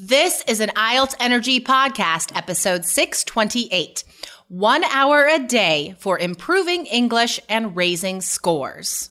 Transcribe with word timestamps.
This 0.00 0.44
is 0.46 0.60
an 0.60 0.68
IELTS 0.76 1.16
Energy 1.18 1.58
Podcast, 1.58 2.30
episode 2.36 2.84
628. 2.84 4.04
One 4.46 4.84
hour 4.84 5.26
a 5.26 5.40
day 5.40 5.96
for 5.98 6.16
improving 6.16 6.86
English 6.86 7.40
and 7.48 7.74
raising 7.74 8.20
scores. 8.20 9.10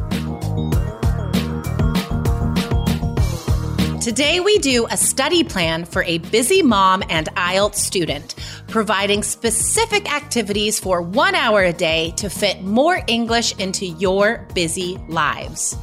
Today, 4.01 4.39
we 4.39 4.57
do 4.57 4.87
a 4.89 4.97
study 4.97 5.43
plan 5.43 5.85
for 5.85 6.01
a 6.01 6.17
busy 6.17 6.63
mom 6.63 7.03
and 7.07 7.27
IELTS 7.35 7.75
student, 7.75 8.33
providing 8.67 9.21
specific 9.21 10.11
activities 10.11 10.79
for 10.79 11.03
one 11.03 11.35
hour 11.35 11.61
a 11.61 11.71
day 11.71 12.11
to 12.17 12.27
fit 12.27 12.63
more 12.63 13.03
English 13.05 13.55
into 13.59 13.85
your 13.85 14.47
busy 14.55 14.97
lives. 15.07 15.77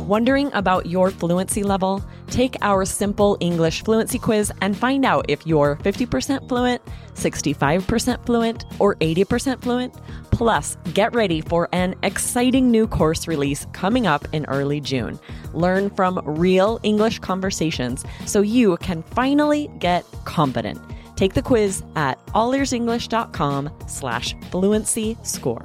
Wondering 0.00 0.52
about 0.52 0.86
your 0.86 1.12
fluency 1.12 1.62
level? 1.62 2.02
Take 2.28 2.56
our 2.60 2.84
simple 2.84 3.36
English 3.38 3.84
fluency 3.84 4.18
quiz 4.18 4.52
and 4.60 4.76
find 4.76 5.04
out 5.04 5.26
if 5.28 5.46
you're 5.46 5.76
50% 5.76 6.48
fluent, 6.48 6.82
65% 7.16 8.24
fluent, 8.24 8.64
or 8.78 8.94
80% 8.96 9.60
fluent. 9.62 9.94
Plus, 10.30 10.76
get 10.92 11.14
ready 11.14 11.40
for 11.40 11.68
an 11.72 11.94
exciting 12.02 12.70
new 12.70 12.86
course 12.86 13.26
release 13.26 13.66
coming 13.72 14.06
up 14.06 14.26
in 14.32 14.44
early 14.46 14.80
June. 14.80 15.18
Learn 15.54 15.90
from 15.90 16.20
real 16.24 16.78
English 16.82 17.18
conversations 17.20 18.04
so 18.26 18.42
you 18.42 18.76
can 18.78 19.02
finally 19.02 19.70
get 19.78 20.04
competent. 20.24 20.78
Take 21.16 21.32
the 21.32 21.42
quiz 21.42 21.82
at 21.96 22.24
allearsenglish.com 22.28 23.70
slash 23.86 24.36
fluency 24.50 25.16
score. 25.22 25.64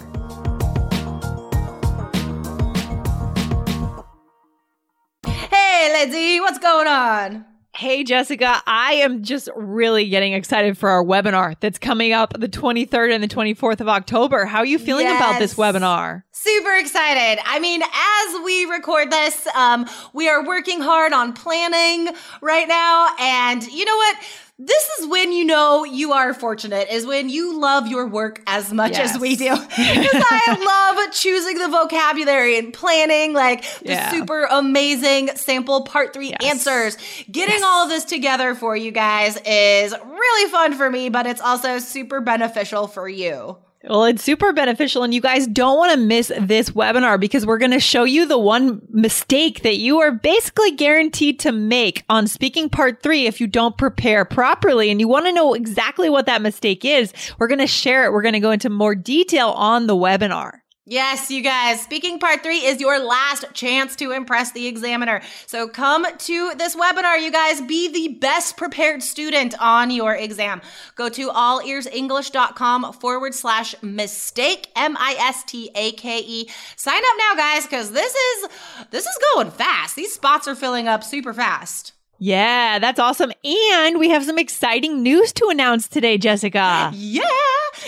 Hey, 5.25 5.91
Lindsay, 5.91 6.39
what's 6.39 6.59
going 6.59 6.88
on? 6.88 7.50
Hey, 7.73 8.03
Jessica, 8.03 8.61
I 8.67 8.95
am 8.95 9.23
just 9.23 9.47
really 9.55 10.09
getting 10.09 10.33
excited 10.33 10.77
for 10.77 10.89
our 10.89 11.03
webinar 11.03 11.55
that's 11.61 11.80
coming 11.80 12.11
up 12.11 12.33
the 12.38 12.50
23rd 12.50 13.13
and 13.13 13.23
the 13.23 13.30
24th 13.30 13.80
of 13.80 13.88
October. 13.88 14.45
How 14.45 14.59
are 14.59 14.66
you 14.66 14.78
feeling 14.78 15.05
yes. 15.05 15.17
about 15.17 15.39
this 15.39 15.53
webinar? 15.53 16.23
Super 16.31 16.75
excited. 16.75 17.41
I 17.45 17.59
mean, 17.59 17.81
as 17.81 18.44
we 18.44 18.66
record 18.66 19.09
this, 19.09 19.47
um, 19.55 19.88
we 20.11 20.28
are 20.28 20.45
working 20.45 20.81
hard 20.81 21.13
on 21.13 21.31
planning 21.31 22.13
right 22.41 22.67
now. 22.67 23.16
And 23.17 23.63
you 23.63 23.85
know 23.85 23.95
what? 23.95 24.17
This 24.63 24.87
is 24.99 25.07
when 25.07 25.31
you 25.31 25.43
know 25.43 25.83
you 25.83 26.11
are 26.11 26.33
fortunate 26.35 26.87
is 26.91 27.05
when 27.05 27.29
you 27.29 27.59
love 27.59 27.87
your 27.87 28.05
work 28.05 28.43
as 28.45 28.71
much 28.71 28.91
yes. 28.91 29.15
as 29.15 29.21
we 29.21 29.35
do 29.35 29.49
because 29.49 29.69
i 29.77 30.95
love 30.95 31.11
choosing 31.13 31.57
the 31.57 31.67
vocabulary 31.67 32.59
and 32.59 32.71
planning 32.71 33.33
like 33.33 33.63
the 33.79 33.93
yeah. 33.93 34.11
super 34.11 34.43
amazing 34.51 35.29
sample 35.35 35.81
part 35.81 36.13
three 36.13 36.29
yes. 36.29 36.43
answers 36.43 36.97
getting 37.31 37.55
yes. 37.55 37.63
all 37.65 37.85
of 37.85 37.89
this 37.89 38.05
together 38.05 38.53
for 38.53 38.75
you 38.75 38.91
guys 38.91 39.35
is 39.45 39.94
really 39.94 40.51
fun 40.51 40.73
for 40.73 40.89
me 40.89 41.09
but 41.09 41.25
it's 41.25 41.41
also 41.41 41.79
super 41.79 42.21
beneficial 42.21 42.88
for 42.88 43.09
you 43.09 43.57
well, 43.84 44.06
it's 44.06 44.24
super 44.24 44.53
beneficial 44.53 45.03
and 45.03 45.14
you 45.14 45.22
guys 45.22 45.47
don't 45.47 45.78
want 45.78 45.92
to 45.94 45.97
miss 45.97 46.31
this 46.40 46.69
webinar 46.72 47.19
because 47.19 47.46
we're 47.46 47.58
going 47.58 47.72
to 47.72 47.80
show 47.80 48.03
you 48.03 48.28
the 48.28 48.38
one 48.38 48.81
mistake 48.90 49.64
that 49.64 49.78
you 49.78 50.00
are 50.00 50.12
basically 50.12 50.72
guaranteed 50.72 51.40
to 51.40 51.52
make 51.52 52.03
on 52.08 52.28
speaking 52.28 52.69
part 52.69 53.02
three 53.02 53.25
if 53.25 53.42
you 53.42 53.47
don't 53.47 53.78
prepare 53.78 54.24
properly 54.24 54.92
and 54.92 55.00
you 55.00 55.08
want 55.08 55.25
to 55.25 55.34
know 55.34 55.56
exactly 55.56 56.09
what 56.09 56.28
that 56.28 56.44
mistake 56.44 56.86
is. 56.86 57.12
We're 57.40 57.47
going 57.47 57.59
to 57.59 57.68
share 57.68 58.06
it. 58.06 58.14
We're 58.14 58.22
going 58.22 58.34
to 58.34 58.40
go 58.40 58.52
into 58.52 58.69
more 58.69 58.94
detail 58.94 59.50
on 59.50 59.88
the 59.88 59.96
webinar. 59.96 60.59
Yes, 60.86 61.30
you 61.30 61.44
guys. 61.44 61.80
Speaking 61.80 62.18
part 62.18 62.42
three 62.42 62.66
is 62.66 62.81
your 62.81 62.97
last 62.97 63.46
chance 63.53 63.96
to 63.97 64.12
impress 64.12 64.52
the 64.52 64.66
examiner. 64.66 65.22
So 65.46 65.68
come 65.68 66.08
to 66.18 66.53
this 66.56 66.75
webinar, 66.75 67.22
you 67.22 67.31
guys. 67.31 67.62
Be 67.62 67.88
the 67.88 68.16
best 68.16 68.58
prepared 68.58 69.03
student 69.03 69.53
on 69.62 69.92
your 69.92 70.16
exam. 70.16 70.59
Go 70.96 71.08
to 71.09 71.30
allearsenglish.com 71.30 72.94
forward 72.94 73.36
slash 73.36 73.75
mistake, 73.84 74.69
M 74.75 74.97
I 75.00 75.16
S 75.19 75.44
T 75.44 75.69
A 75.75 75.92
K 75.92 76.18
E. 76.18 76.50
Sign 76.75 76.98
up 76.98 77.18
now, 77.19 77.36
guys, 77.36 77.68
because 77.68 77.92
this 77.92 78.16
is 78.16 78.50
this 78.90 79.06
is 79.06 79.18
going 79.36 79.52
fast. 79.52 79.96
These 79.96 80.13
spots 80.13 80.48
are 80.48 80.56
filling 80.56 80.88
up 80.88 81.03
super 81.03 81.31
fast. 81.31 81.94
Yeah, 82.23 82.77
that's 82.77 82.99
awesome. 82.99 83.31
And 83.43 83.97
we 83.97 84.09
have 84.11 84.23
some 84.23 84.37
exciting 84.37 85.01
news 85.01 85.33
to 85.33 85.47
announce 85.49 85.87
today, 85.87 86.17
Jessica. 86.19 86.91
Yeah. 86.95 87.23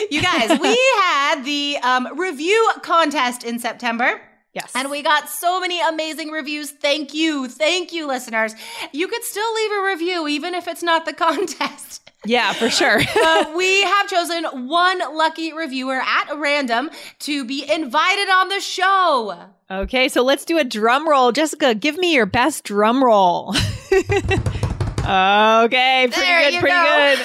You 0.09 0.21
guys, 0.23 0.59
we 0.59 0.69
had 1.01 1.43
the 1.43 1.77
um, 1.83 2.17
review 2.17 2.71
contest 2.81 3.43
in 3.43 3.59
September. 3.59 4.19
Yes. 4.53 4.71
And 4.73 4.89
we 4.89 5.03
got 5.03 5.29
so 5.29 5.59
many 5.59 5.79
amazing 5.81 6.29
reviews. 6.29 6.71
Thank 6.71 7.13
you. 7.13 7.47
Thank 7.47 7.93
you, 7.93 8.07
listeners. 8.07 8.55
You 8.91 9.07
could 9.07 9.23
still 9.23 9.53
leave 9.53 9.71
a 9.71 9.83
review, 9.85 10.27
even 10.27 10.55
if 10.55 10.67
it's 10.67 10.81
not 10.81 11.05
the 11.05 11.13
contest. 11.27 12.09
Yeah, 12.25 12.53
for 12.53 12.69
sure. 12.71 13.01
uh, 13.01 13.53
we 13.55 13.83
have 13.83 14.07
chosen 14.09 14.45
one 14.67 14.99
lucky 15.15 15.53
reviewer 15.53 16.01
at 16.01 16.33
random 16.37 16.89
to 17.19 17.45
be 17.45 17.69
invited 17.71 18.29
on 18.29 18.47
the 18.49 18.61
show. 18.61 19.47
Okay, 19.69 20.07
so 20.09 20.23
let's 20.23 20.45
do 20.45 20.57
a 20.57 20.63
drum 20.63 21.07
roll. 21.07 21.31
Jessica, 21.31 21.75
give 21.75 21.97
me 21.97 22.15
your 22.15 22.25
best 22.25 22.63
drum 22.63 23.03
roll. 23.03 23.53
Okay, 25.03 26.07
pretty 26.09 26.21
there 26.21 26.51
good, 26.51 26.59
pretty 26.61 26.75
go. 26.77 27.15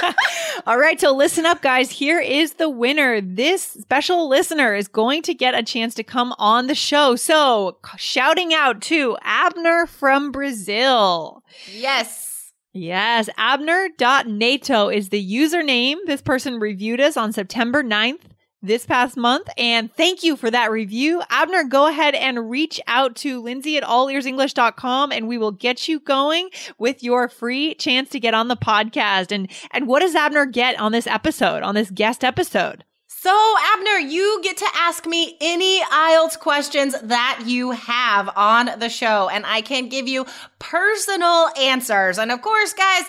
good. 0.00 0.14
All 0.66 0.78
right, 0.78 0.98
so 0.98 1.14
listen 1.14 1.44
up, 1.44 1.60
guys. 1.60 1.90
Here 1.90 2.18
is 2.18 2.54
the 2.54 2.70
winner. 2.70 3.20
This 3.20 3.62
special 3.62 4.30
listener 4.30 4.74
is 4.74 4.88
going 4.88 5.20
to 5.24 5.34
get 5.34 5.54
a 5.54 5.62
chance 5.62 5.94
to 5.96 6.02
come 6.02 6.34
on 6.38 6.68
the 6.68 6.74
show. 6.74 7.16
So, 7.16 7.76
shouting 7.98 8.54
out 8.54 8.80
to 8.82 9.18
Abner 9.20 9.84
from 9.86 10.32
Brazil. 10.32 11.42
Yes. 11.70 12.52
Yes, 12.72 13.28
abner.nato 13.36 14.88
is 14.88 15.10
the 15.10 15.22
username. 15.22 15.96
This 16.06 16.22
person 16.22 16.58
reviewed 16.58 17.00
us 17.00 17.18
on 17.18 17.32
September 17.34 17.82
9th 17.82 18.20
this 18.62 18.86
past 18.86 19.16
month. 19.16 19.48
And 19.56 19.92
thank 19.92 20.22
you 20.22 20.36
for 20.36 20.50
that 20.50 20.70
review. 20.70 21.22
Abner, 21.30 21.64
go 21.64 21.86
ahead 21.86 22.14
and 22.14 22.50
reach 22.50 22.80
out 22.86 23.16
to 23.16 23.40
Lindsay 23.40 23.76
at 23.76 23.84
allearsenglish.com 23.84 25.12
and 25.12 25.28
we 25.28 25.38
will 25.38 25.52
get 25.52 25.88
you 25.88 26.00
going 26.00 26.50
with 26.78 27.02
your 27.02 27.28
free 27.28 27.74
chance 27.74 28.08
to 28.10 28.20
get 28.20 28.34
on 28.34 28.48
the 28.48 28.56
podcast. 28.56 29.32
And, 29.32 29.50
and 29.70 29.86
what 29.86 30.00
does 30.00 30.14
Abner 30.14 30.46
get 30.46 30.78
on 30.78 30.92
this 30.92 31.06
episode, 31.06 31.62
on 31.62 31.74
this 31.74 31.90
guest 31.90 32.24
episode? 32.24 32.84
So, 33.20 33.34
Abner, 33.74 33.98
you 33.98 34.40
get 34.44 34.58
to 34.58 34.66
ask 34.76 35.04
me 35.04 35.36
any 35.40 35.80
IELTS 35.80 36.38
questions 36.38 36.94
that 37.02 37.42
you 37.46 37.72
have 37.72 38.30
on 38.36 38.78
the 38.78 38.88
show, 38.88 39.28
and 39.28 39.44
I 39.44 39.60
can 39.60 39.88
give 39.88 40.06
you 40.06 40.24
personal 40.60 41.48
answers. 41.58 42.18
And 42.18 42.30
of 42.30 42.42
course, 42.42 42.72
guys, 42.74 43.06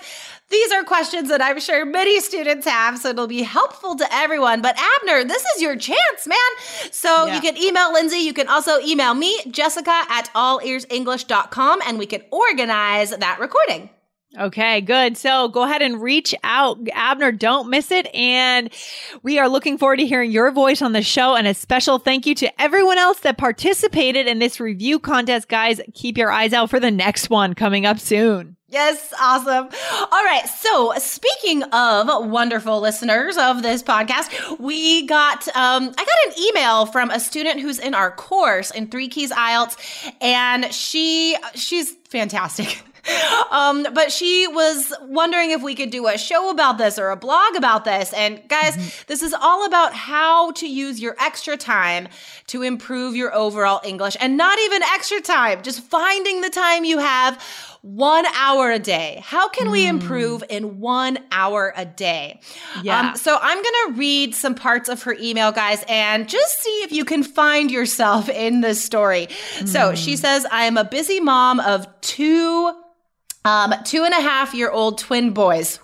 these 0.50 0.72
are 0.72 0.84
questions 0.84 1.30
that 1.30 1.44
I'm 1.44 1.59
sure 1.59 1.86
many 1.86 2.20
students 2.22 2.66
have, 2.66 2.97
so 2.97 3.09
it'll 3.09 3.28
be 3.28 3.44
helpful 3.44 3.96
to 3.97 4.12
everyone. 4.12 4.64
But 4.64 4.80
Abner, 4.80 5.25
this 5.25 5.46
is 5.56 5.62
your 5.62 5.75
chance, 5.75 6.26
man. 6.26 6.40
So 6.90 7.28
yeah. 7.28 7.36
you 7.36 7.41
can 7.41 7.56
email 7.56 7.94
Lindsay. 7.94 8.18
You 8.18 8.34
can 8.34 8.47
also 8.47 8.79
email 8.79 9.14
me, 9.14 9.40
Jessica 9.52 10.05
at 10.09 10.32
allearsenglish.com, 10.34 11.82
and 11.85 12.00
we 12.00 12.08
can 12.08 12.23
organize 12.32 13.12
that 13.12 13.40
recording. 13.40 13.91
Okay, 14.37 14.81
good. 14.81 15.17
So 15.17 15.47
go 15.47 15.64
ahead 15.64 15.81
and 15.81 15.99
reach 15.99 16.35
out. 16.43 16.78
Abner, 16.93 17.31
don't 17.31 17.70
miss 17.70 17.90
it. 17.90 18.14
And 18.14 18.70
we 19.23 19.40
are 19.40 19.49
looking 19.49 19.79
forward 19.79 19.97
to 19.97 20.05
hearing 20.05 20.29
your 20.29 20.52
voice 20.52 20.84
on 20.84 20.93
the 20.93 21.02
show. 21.02 21.35
And 21.35 21.47
a 21.47 21.55
special 21.55 21.97
thank 21.97 22.28
you 22.28 22.35
to 22.35 22.61
everyone 22.61 22.99
else 22.99 23.22
that 23.22 23.40
participated 23.40 24.28
in 24.28 24.37
this 24.37 24.59
review 24.59 24.99
contest. 24.99 25.47
Guys, 25.47 25.81
keep 25.96 26.16
your 26.16 26.31
eyes 26.31 26.53
out 26.53 26.70
for 26.70 26.79
the 26.79 26.91
next 26.91 27.31
one 27.31 27.55
coming 27.55 27.87
up 27.87 27.99
soon. 27.99 28.55
Yes, 28.72 29.11
awesome. 29.20 29.67
All 30.11 30.23
right. 30.23 30.43
So, 30.47 30.93
speaking 30.99 31.64
of 31.64 32.29
wonderful 32.29 32.79
listeners 32.79 33.35
of 33.35 33.64
this 33.64 33.81
podcast, 33.81 34.59
we 34.59 35.08
got 35.08 35.47
um, 35.55 35.91
I 35.97 36.05
got 36.05 36.37
an 36.37 36.43
email 36.43 36.85
from 36.85 37.09
a 37.09 37.20
student 37.20 37.61
who's 37.61 37.79
in 37.79 37.96
our 37.96 38.11
course 38.11 38.70
in 38.70 38.87
Three 38.87 39.08
Keys 39.08 39.31
IELTS, 39.31 40.14
and 40.22 40.72
she 40.72 41.35
she's 41.55 41.93
fantastic. 42.09 42.84
Um, 43.51 43.87
but 43.96 44.11
she 44.11 44.47
was 44.47 44.93
wondering 45.01 45.49
if 45.49 45.63
we 45.63 45.73
could 45.73 45.90
do 45.90 46.07
a 46.07 46.19
show 46.19 46.51
about 46.51 46.78
this 46.78 46.99
or 46.99 47.09
a 47.09 47.16
blog 47.16 47.55
about 47.55 47.84
this. 47.84 48.13
And 48.13 48.47
guys, 48.47 48.78
mm-hmm. 48.78 49.03
this 49.07 49.23
is 49.23 49.34
all 49.34 49.66
about 49.66 49.93
how 49.93 50.51
to 50.51 50.67
use 50.67 50.99
your 50.99 51.16
extra 51.19 51.57
time 51.57 52.09
to 52.47 52.61
improve 52.61 53.16
your 53.16 53.34
overall 53.34 53.81
English 53.84 54.16
and 54.19 54.37
not 54.37 54.59
even 54.59 54.84
extra 54.84 55.19
time, 55.19 55.63
just 55.63 55.81
finding 55.81 56.41
the 56.41 56.49
time 56.51 56.84
you 56.84 56.99
have 56.99 57.43
one 57.81 58.26
hour 58.35 58.72
a 58.72 58.79
day. 58.79 59.22
How 59.23 59.47
can 59.47 59.72
we 59.72 59.84
hmm. 59.84 59.90
improve 59.90 60.43
in 60.49 60.79
one 60.79 61.20
hour 61.31 61.73
a 61.76 61.85
day? 61.85 62.40
Yeah. 62.84 63.11
Um, 63.11 63.16
so 63.16 63.37
I'm 63.41 63.58
going 63.58 63.64
to 63.64 63.93
read 63.96 64.35
some 64.35 64.55
parts 64.55 64.90
of 64.90 65.03
her 65.03 65.16
email, 65.20 65.52
guys, 65.52 65.84
and 65.87 66.28
just 66.28 66.61
see 66.61 66.81
if 66.84 66.91
you 66.91 67.05
can 67.05 67.23
find 67.23 67.72
yourself 67.72 68.28
in 68.29 68.61
this 68.61 68.84
story. 68.84 69.28
Mm. 69.28 69.67
So 69.67 69.96
she 69.96 70.11
hmm. 70.11 70.17
says, 70.17 70.46
I 70.52 70.64
am 70.64 70.78
a 70.78 70.84
busy 70.84 71.20
mom 71.20 71.59
of 71.59 71.87
two 72.02 72.73
um, 73.46 73.74
two 73.86 74.03
and 74.03 74.14
a 74.14 74.22
half 74.22 74.53
year 74.53 74.70
old 74.70 74.97
twin 74.97 75.32
boys. 75.32 75.80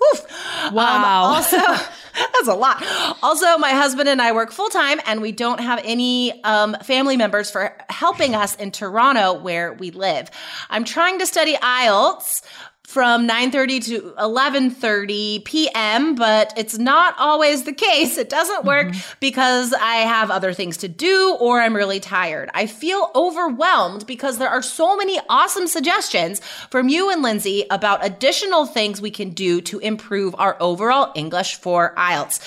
Um, 0.63 0.73
wow. 0.73 1.25
Um, 1.25 1.35
also, 1.35 1.57
that's 1.57 2.47
a 2.47 2.53
lot. 2.53 2.83
Also, 3.21 3.57
my 3.57 3.71
husband 3.71 4.09
and 4.09 4.21
I 4.21 4.31
work 4.31 4.51
full 4.51 4.69
time, 4.69 4.99
and 5.05 5.21
we 5.21 5.31
don't 5.31 5.59
have 5.59 5.81
any 5.83 6.43
um, 6.43 6.75
family 6.83 7.17
members 7.17 7.51
for 7.51 7.75
helping 7.89 8.35
us 8.35 8.55
in 8.55 8.71
Toronto, 8.71 9.33
where 9.33 9.73
we 9.73 9.91
live. 9.91 10.29
I'm 10.69 10.83
trying 10.83 11.19
to 11.19 11.25
study 11.25 11.55
IELTS 11.55 12.41
from 12.85 13.27
9:30 13.27 13.85
to 13.85 14.01
11:30 14.19 15.43
p.m., 15.43 16.15
but 16.15 16.53
it's 16.55 16.77
not 16.77 17.15
always 17.17 17.63
the 17.63 17.73
case. 17.73 18.17
It 18.17 18.29
doesn't 18.29 18.63
work 18.63 18.87
mm-hmm. 18.87 19.13
because 19.19 19.73
I 19.73 19.95
have 19.97 20.29
other 20.29 20.53
things 20.53 20.77
to 20.77 20.87
do 20.87 21.35
or 21.39 21.61
I'm 21.61 21.75
really 21.75 21.99
tired. 21.99 22.49
I 22.53 22.67
feel 22.67 23.11
overwhelmed 23.15 24.05
because 24.05 24.37
there 24.37 24.49
are 24.49 24.61
so 24.61 24.95
many 24.95 25.19
awesome 25.29 25.67
suggestions 25.67 26.41
from 26.69 26.87
you 26.87 27.11
and 27.11 27.21
Lindsay 27.21 27.65
about 27.71 28.05
additional 28.05 28.65
things 28.65 29.01
we 29.01 29.11
can 29.11 29.31
do 29.31 29.61
to 29.61 29.79
improve 29.79 30.35
our 30.37 30.55
overall 30.59 31.11
English 31.15 31.55
for 31.55 31.93
IELTS. 31.97 32.39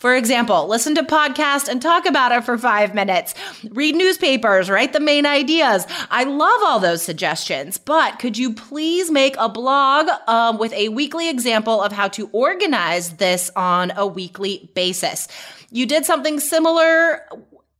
For 0.00 0.14
example, 0.14 0.66
listen 0.66 0.94
to 0.96 1.02
podcasts 1.02 1.68
and 1.68 1.80
talk 1.80 2.04
about 2.04 2.32
it 2.32 2.44
for 2.44 2.58
5 2.58 2.94
minutes. 2.94 3.34
Read 3.70 3.94
newspapers, 3.94 4.68
write 4.68 4.92
the 4.92 5.00
main 5.00 5.24
ideas. 5.24 5.86
I 6.10 6.24
love 6.24 6.60
all 6.64 6.80
those 6.80 7.00
suggestions, 7.00 7.78
but 7.78 8.18
could 8.18 8.36
you 8.36 8.52
please 8.52 9.10
make 9.10 9.34
a 9.38 9.48
blog 9.48 9.83
blog 9.84 10.08
um, 10.26 10.58
with 10.58 10.72
a 10.72 10.88
weekly 10.88 11.28
example 11.28 11.82
of 11.82 11.92
how 11.92 12.08
to 12.08 12.28
organize 12.32 13.16
this 13.16 13.50
on 13.54 13.92
a 13.96 14.06
weekly 14.06 14.70
basis. 14.74 15.28
You 15.70 15.86
did 15.86 16.04
something 16.04 16.40
similar 16.40 17.22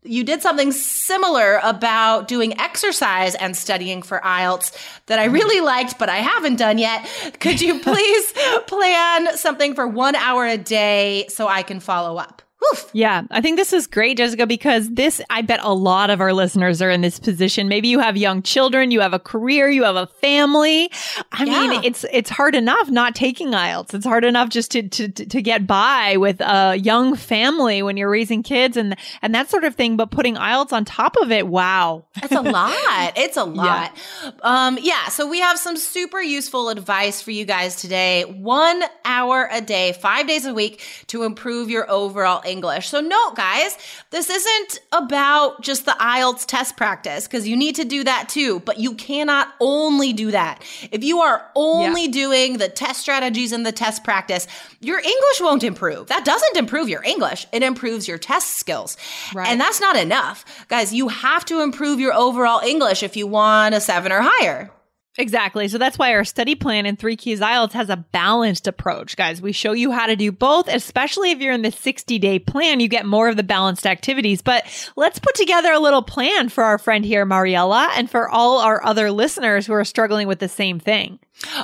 you 0.07 0.23
did 0.23 0.43
something 0.43 0.71
similar 0.71 1.61
about 1.63 2.29
doing 2.29 2.61
exercise 2.61 3.35
and 3.37 3.57
studying 3.57 4.03
for 4.03 4.21
IELTS 4.21 4.71
that 5.07 5.19
I 5.19 5.25
really 5.25 5.63
liked, 5.63 5.99
but 5.99 6.11
I 6.11 6.19
haven't 6.19 6.57
done 6.57 6.77
yet. 6.77 7.09
Could 7.41 7.63
you 7.63 7.81
please 7.81 8.33
plan 8.67 9.35
something 9.39 9.75
for 9.75 9.89
one 9.89 10.15
hour 10.15 10.45
a 10.45 10.59
day 10.59 11.25
so 11.29 11.49
I 11.49 11.63
can 11.63 11.81
follow 11.81 12.19
up? 12.19 12.43
Oof. 12.73 12.91
Yeah, 12.93 13.23
I 13.31 13.41
think 13.41 13.57
this 13.57 13.73
is 13.73 13.87
great, 13.87 14.17
Jessica, 14.17 14.47
because 14.47 14.89
this, 14.91 15.21
I 15.31 15.43
bet 15.43 15.61
a 15.63 15.73
lot 15.73 16.11
of 16.11 16.21
our 16.21 16.33
listeners 16.33 16.81
are 16.81 16.91
in 16.91 17.01
this 17.01 17.19
position. 17.19 17.69
Maybe 17.69 17.89
you 17.89 17.99
have 17.99 18.17
young 18.17 18.43
children, 18.43 18.91
you 18.91 19.01
have 19.01 19.13
a 19.13 19.19
career, 19.19 19.69
you 19.69 19.85
have 19.85 19.97
a 19.97 20.07
family. 20.07 20.91
I 21.33 21.45
yeah. 21.45 21.69
mean, 21.69 21.85
it's 21.85 22.05
it's 22.13 22.31
hard 22.31 22.55
enough 22.55 22.91
not 22.91 23.15
taking 23.15 23.49
IELTS. 23.49 23.95
It's 23.95 24.07
hard 24.07 24.25
enough 24.25 24.49
just 24.49 24.71
to, 24.73 24.89
to 24.89 25.09
to 25.09 25.43
get 25.43 25.67
by 25.67 26.17
with 26.17 26.41
a 26.41 26.77
young 26.77 27.17
family 27.17 27.83
when 27.83 27.97
you're 27.97 28.11
raising 28.11 28.43
kids 28.43 28.77
and 28.77 28.97
and 29.23 29.35
that 29.35 29.51
sort 29.51 29.65
of 29.65 29.75
thing. 29.75 29.97
But 29.97 30.11
putting 30.11 30.37
IELTS 30.37 30.73
on 30.73 30.85
top 30.85 31.17
of 31.21 31.31
it, 31.31 31.47
wow, 31.47 32.05
That's 32.21 32.33
a 32.33 32.43
lot. 32.43 32.75
It's 33.17 33.37
a 33.37 33.45
lot. 33.45 33.93
Yeah. 34.23 34.31
Um, 34.43 34.79
yeah. 34.81 35.09
So 35.09 35.29
we 35.29 35.41
have 35.41 35.59
some 35.59 35.77
super 35.77 36.21
useful 36.21 36.69
advice 36.69 37.23
for 37.23 37.31
you 37.31 37.45
guys 37.45 37.77
today. 37.77 38.23
One 38.25 38.83
hour 39.05 39.49
a 39.51 39.61
day, 39.61 39.93
five 39.93 40.27
days 40.27 40.47
a 40.47 40.53
week 40.55 40.83
to 41.09 41.23
improve 41.23 41.71
your 41.71 41.91
overall 41.91 42.43
English. 42.45 42.54
So 42.63 43.01
note, 43.01 43.35
guys, 43.37 43.77
this 44.11 44.31
isn't 44.31 44.81
about 44.93 45.63
just 45.63 45.85
the 45.85 45.97
IELTS 46.01 46.47
test 46.47 46.77
practice 46.77 47.27
because 47.27 47.47
you 47.47 47.57
need 47.57 47.77
to 47.77 47.85
do 47.85 48.05
that 48.05 48.29
too, 48.29 48.61
but 48.61 48.79
you 48.79 48.95
cannot 48.95 49.55
only 49.61 50.13
do 50.13 50.31
that. 50.31 50.63
If 50.91 51.05
you 51.05 51.21
are 51.21 51.51
only 51.55 52.07
yeah. 52.07 52.11
doing 52.11 52.59
the 52.59 52.69
test 52.69 53.01
strategies 53.01 53.53
and 53.53 53.65
the 53.65 53.73
test 53.73 54.05
practice, 54.05 54.47
your 54.81 54.99
English 54.99 55.41
won't 55.41 55.65
improve. 55.65 56.09
That 56.09 56.25
doesn't 56.25 56.57
improve 56.57 56.89
your 56.89 57.03
English. 57.03 57.47
It 57.53 57.63
improves 57.63 58.09
your 58.09 58.19
test 58.19 58.57
skills. 58.57 58.97
Right. 59.35 59.49
And 59.49 59.61
that's 59.61 59.81
not 59.81 59.97
enough. 59.97 60.45
Guys, 60.69 60.95
you 60.95 61.09
have 61.09 61.45
to 61.47 61.61
improve 61.61 62.01
your 62.01 62.15
overall 62.15 62.61
English 62.61 63.03
if 63.03 63.17
you 63.17 63.27
want 63.27 63.75
a 63.75 63.81
seven 63.81 64.13
or 64.13 64.21
higher. 64.23 64.71
Exactly. 65.17 65.69
So 65.69 65.79
that's 65.79 65.97
why 65.97 66.13
our 66.15 66.25
study 66.25 66.57
plan 66.57 66.87
in 66.87 66.97
Three 66.97 67.17
Keys 67.17 67.41
IELTS 67.41 67.73
has 67.73 67.89
a 67.89 67.97
balanced 67.97 68.67
approach, 68.67 69.17
guys. 69.17 69.41
We 69.41 69.53
show 69.53 69.73
you 69.73 69.93
how 69.93 70.07
to 70.07 70.17
do 70.17 70.33
both, 70.33 70.67
especially 70.67 71.31
if 71.31 71.39
you're 71.39 71.53
in 71.53 71.63
the 71.63 71.71
60 71.71 72.19
day 72.19 72.41
plan, 72.41 72.81
you 72.81 72.89
get 72.89 73.07
more 73.07 73.29
of 73.29 73.37
the 73.37 73.45
balanced 73.45 73.87
activities. 73.87 74.43
But 74.43 74.65
let's 74.97 75.21
put 75.21 75.37
together 75.37 75.73
a 75.73 75.79
little 75.79 76.03
plan 76.03 76.49
for 76.49 76.65
our 76.65 76.79
friend 76.79 77.05
here, 77.05 77.25
Mariella, 77.25 77.91
and 77.95 78.11
for 78.11 78.29
all 78.29 78.59
our 78.59 78.85
other 78.85 79.13
listeners 79.13 79.67
who 79.67 79.73
are 79.73 79.85
struggling 79.85 80.27
with 80.27 80.41
the 80.41 80.49
same 80.49 80.81
thing. 80.81 81.21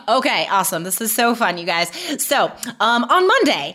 Okay, 0.08 0.46
awesome. 0.48 0.84
This 0.84 1.00
is 1.00 1.12
so 1.12 1.34
fun, 1.34 1.58
you 1.58 1.66
guys. 1.66 1.90
So, 2.22 2.52
um, 2.78 3.04
on 3.04 3.26
Monday, 3.26 3.74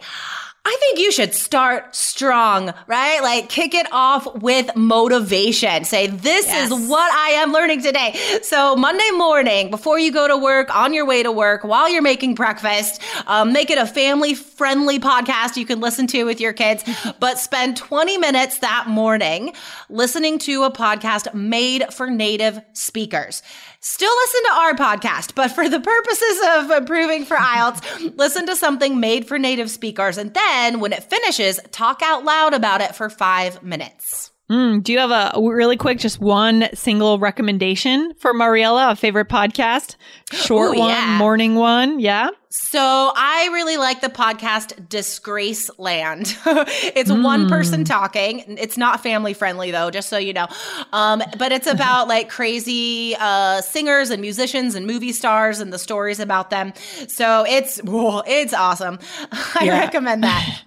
I 0.68 0.76
think 0.80 0.98
you 0.98 1.12
should 1.12 1.36
start 1.36 1.96
strong, 1.96 2.74
right? 2.88 3.22
Like 3.22 3.50
kick 3.50 3.76
it 3.76 3.86
off 3.92 4.26
with 4.42 4.76
motivation. 4.76 5.86
Say, 5.86 6.08
this 6.08 6.48
yes. 6.48 6.72
is 6.72 6.90
what 6.90 7.14
I 7.14 7.30
am 7.42 7.54
learning 7.54 7.84
today. 7.84 8.20
So 8.42 8.76
Monday 8.76 9.12
morning, 9.12 9.70
before 9.70 10.00
you 10.00 10.12
go 10.12 10.28
to 10.28 10.36
work, 10.36 10.76
on 10.76 10.92
your 10.96 11.06
way 11.06 11.22
to 11.22 11.32
work, 11.32 11.64
while 11.64 11.88
you're 11.88 12.02
making 12.02 12.34
breakfast, 12.34 13.00
um, 13.28 13.54
make 13.54 13.70
it 13.70 13.78
a 13.78 13.86
family 13.86 14.34
friendly 14.34 15.00
podcast 15.00 15.56
you 15.56 15.68
can 15.68 15.82
listen 15.82 16.08
to 16.08 16.24
with 16.24 16.42
your 16.42 16.54
kids, 16.54 16.84
but 17.20 17.38
spend 17.38 17.78
20 17.78 18.18
minutes 18.18 18.58
that 18.60 18.88
morning 18.88 19.54
listening 19.90 20.40
to 20.40 20.64
a 20.64 20.72
podcast 20.72 21.32
made 21.36 21.94
for 21.94 22.10
native 22.10 22.60
speakers. 22.74 23.44
Still 23.88 24.12
listen 24.24 24.42
to 24.46 24.52
our 24.52 24.74
podcast, 24.74 25.36
but 25.36 25.52
for 25.52 25.70
the 25.70 25.80
purposes 25.80 26.40
of 26.56 26.72
improving 26.72 27.24
for 27.24 27.38
IELTS, 27.38 28.18
listen 28.18 28.48
to 28.48 28.56
something 28.56 29.00
made 29.00 29.28
for 29.28 29.38
native 29.38 29.70
speakers. 29.70 30.18
And 30.18 30.34
then 30.34 30.80
when 30.80 30.92
it 30.92 31.04
finishes, 31.04 31.60
talk 31.70 32.02
out 32.02 32.24
loud 32.26 32.56
about 32.56 32.82
it 32.82 32.96
for 32.96 33.12
five 33.12 33.62
minutes. 33.62 34.32
Mm, 34.50 34.82
do 34.82 34.92
you 34.92 34.98
have 34.98 35.12
a 35.12 35.40
really 35.40 35.78
quick, 35.78 36.00
just 36.00 36.20
one 36.20 36.68
single 36.74 37.20
recommendation 37.20 38.16
for 38.18 38.34
Mariella, 38.34 38.90
a 38.90 38.96
favorite 38.96 39.30
podcast? 39.30 39.98
Short 40.32 40.76
Ooh, 40.76 40.80
one, 40.80 40.90
yeah. 40.90 41.18
morning 41.20 41.54
one. 41.54 42.00
Yeah. 42.00 42.30
So 42.58 42.80
I 42.80 43.50
really 43.52 43.76
like 43.76 44.00
the 44.00 44.08
podcast 44.08 44.88
Disgraceland. 44.88 46.38
it's 46.96 47.12
mm. 47.12 47.22
one 47.22 47.50
person 47.50 47.84
talking. 47.84 48.46
It's 48.48 48.78
not 48.78 49.04
family 49.04 49.34
friendly 49.34 49.72
though, 49.72 49.92
just 49.92 50.08
so 50.08 50.18
you 50.18 50.32
know. 50.32 50.48
Um, 50.94 51.22
but 51.38 51.52
it's 51.52 51.68
about 51.72 52.08
like 52.08 52.30
crazy 52.30 53.14
uh, 53.20 53.60
singers 53.60 54.10
and 54.10 54.22
musicians 54.22 54.74
and 54.74 54.88
movie 54.88 55.12
stars 55.12 55.60
and 55.60 55.74
the 55.74 55.78
stories 55.78 56.22
about 56.22 56.50
them. 56.50 56.72
So 57.10 57.44
it's 57.46 57.80
whoa, 57.80 58.24
it's 58.26 58.54
awesome. 58.54 59.00
I 59.34 59.66
yeah. 59.66 59.80
recommend 59.82 60.24
that. 60.24 60.62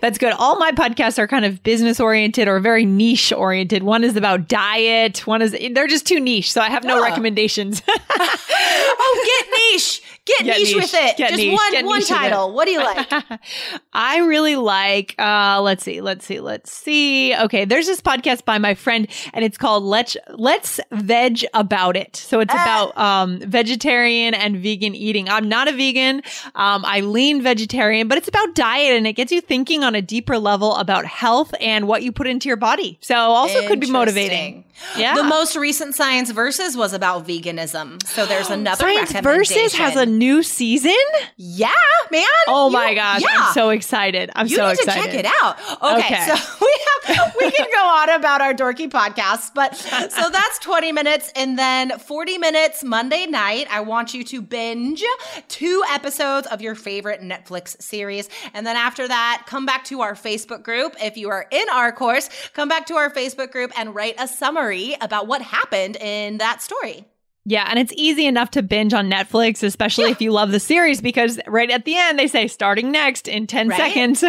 That's 0.00 0.18
good. 0.18 0.32
All 0.32 0.58
my 0.58 0.72
podcasts 0.72 1.16
are 1.16 1.28
kind 1.28 1.44
of 1.44 1.62
business 1.62 2.00
oriented 2.00 2.48
or 2.48 2.58
very 2.58 2.84
niche 2.84 3.32
oriented. 3.32 3.84
One 3.84 4.02
is 4.02 4.16
about 4.16 4.48
diet. 4.48 5.28
One 5.28 5.42
is 5.42 5.56
they're 5.72 5.86
just 5.86 6.06
too 6.06 6.18
niche, 6.18 6.52
so 6.52 6.60
I 6.60 6.70
have 6.70 6.82
no 6.82 6.98
oh. 6.98 7.02
recommendations. 7.02 7.82
oh, 7.88 9.24
get 9.38 9.74
niche. 9.74 10.11
Get, 10.24 10.44
get 10.44 10.56
niche, 10.58 10.68
niche, 10.68 10.76
with 10.76 10.94
it. 10.94 11.16
Just 11.16 11.36
niche, 11.36 11.58
one 11.74 11.86
one 11.86 12.02
title. 12.02 12.52
What 12.52 12.66
do 12.66 12.70
you 12.70 12.78
like? 12.78 13.12
I 13.92 14.18
really 14.18 14.54
like 14.54 15.16
uh 15.18 15.60
let's 15.62 15.82
see, 15.82 16.00
let's 16.00 16.24
see, 16.24 16.38
let's 16.38 16.70
see. 16.70 17.34
Okay, 17.34 17.64
there's 17.64 17.86
this 17.86 18.00
podcast 18.00 18.44
by 18.44 18.58
my 18.58 18.74
friend 18.74 19.08
and 19.34 19.44
it's 19.44 19.58
called 19.58 19.82
Let's 19.82 20.16
Let's 20.30 20.78
Veg 20.92 21.44
About 21.54 21.96
It. 21.96 22.14
So 22.14 22.38
it's 22.38 22.54
uh, 22.54 22.58
about 22.58 22.96
um 22.96 23.40
vegetarian 23.40 24.34
and 24.34 24.58
vegan 24.58 24.94
eating. 24.94 25.28
I'm 25.28 25.48
not 25.48 25.66
a 25.66 25.72
vegan. 25.72 26.22
Um 26.54 26.84
I 26.84 27.00
lean 27.00 27.42
vegetarian, 27.42 28.06
but 28.06 28.16
it's 28.16 28.28
about 28.28 28.54
diet 28.54 28.92
and 28.92 29.08
it 29.08 29.14
gets 29.14 29.32
you 29.32 29.40
thinking 29.40 29.82
on 29.82 29.96
a 29.96 30.02
deeper 30.02 30.38
level 30.38 30.76
about 30.76 31.04
health 31.04 31.52
and 31.60 31.88
what 31.88 32.04
you 32.04 32.12
put 32.12 32.28
into 32.28 32.48
your 32.48 32.56
body. 32.56 32.96
So 33.00 33.16
also 33.16 33.66
could 33.66 33.80
be 33.80 33.90
motivating. 33.90 34.64
Yeah. 34.96 35.14
The 35.14 35.24
most 35.24 35.56
recent 35.56 35.94
Science 35.94 36.30
Versus 36.30 36.76
was 36.76 36.92
about 36.92 37.26
veganism. 37.26 38.04
So 38.06 38.26
there's 38.26 38.50
another 38.50 38.82
Science 38.82 39.12
Versus 39.12 39.74
has 39.74 39.96
a 39.96 40.06
new 40.06 40.42
season? 40.42 40.92
Yeah, 41.36 41.70
man. 42.10 42.24
Oh 42.48 42.68
you, 42.68 42.72
my 42.72 42.94
gosh. 42.94 43.22
Yeah. 43.22 43.28
I'm 43.30 43.52
so 43.52 43.70
excited. 43.70 44.30
I'm 44.34 44.46
you 44.46 44.56
so 44.56 44.68
excited. 44.68 45.02
to 45.02 45.08
check 45.08 45.14
it 45.14 45.26
out. 45.42 45.58
Okay, 45.82 46.06
okay. 46.06 46.26
So 46.26 46.56
we 46.60 46.76
have 47.06 47.34
we 47.40 47.50
can 47.50 47.66
go 47.72 47.84
on 47.84 48.10
about 48.10 48.40
our 48.40 48.54
dorky 48.54 48.88
podcasts, 48.88 49.50
but 49.54 49.76
so 49.76 50.30
that's 50.30 50.58
20 50.60 50.92
minutes 50.92 51.32
and 51.36 51.58
then 51.58 51.98
40 51.98 52.38
minutes 52.38 52.84
Monday 52.84 53.26
night. 53.26 53.66
I 53.70 53.80
want 53.80 54.14
you 54.14 54.24
to 54.24 54.42
binge 54.42 55.02
two 55.48 55.82
episodes 55.90 56.46
of 56.46 56.62
your 56.62 56.74
favorite 56.74 57.20
Netflix 57.20 57.80
series. 57.82 58.28
And 58.54 58.66
then 58.66 58.76
after 58.76 59.06
that, 59.08 59.44
come 59.46 59.66
back 59.66 59.84
to 59.84 60.00
our 60.00 60.14
Facebook 60.14 60.62
group. 60.62 60.96
If 61.02 61.16
you 61.16 61.30
are 61.30 61.46
in 61.50 61.68
our 61.72 61.92
course, 61.92 62.28
come 62.54 62.68
back 62.68 62.86
to 62.86 62.94
our 62.94 63.10
Facebook 63.10 63.50
group 63.52 63.72
and 63.78 63.94
write 63.94 64.14
a 64.18 64.28
summary 64.28 64.71
about 65.00 65.26
what 65.26 65.42
happened 65.42 65.96
in 65.96 66.38
that 66.38 66.62
story. 66.62 67.04
Yeah, 67.44 67.66
and 67.68 67.76
it's 67.78 67.92
easy 67.96 68.26
enough 68.26 68.52
to 68.52 68.62
binge 68.62 68.94
on 68.94 69.10
Netflix, 69.10 69.64
especially 69.64 70.10
if 70.10 70.20
you 70.20 70.30
love 70.30 70.52
the 70.52 70.60
series, 70.60 71.00
because 71.00 71.40
right 71.48 71.70
at 71.70 71.84
the 71.84 71.96
end 71.96 72.16
they 72.18 72.28
say 72.28 72.46
starting 72.46 72.92
next 72.92 73.26
in 73.26 73.48
10 73.48 73.68
Right? 73.68 73.76
seconds. 73.76 74.20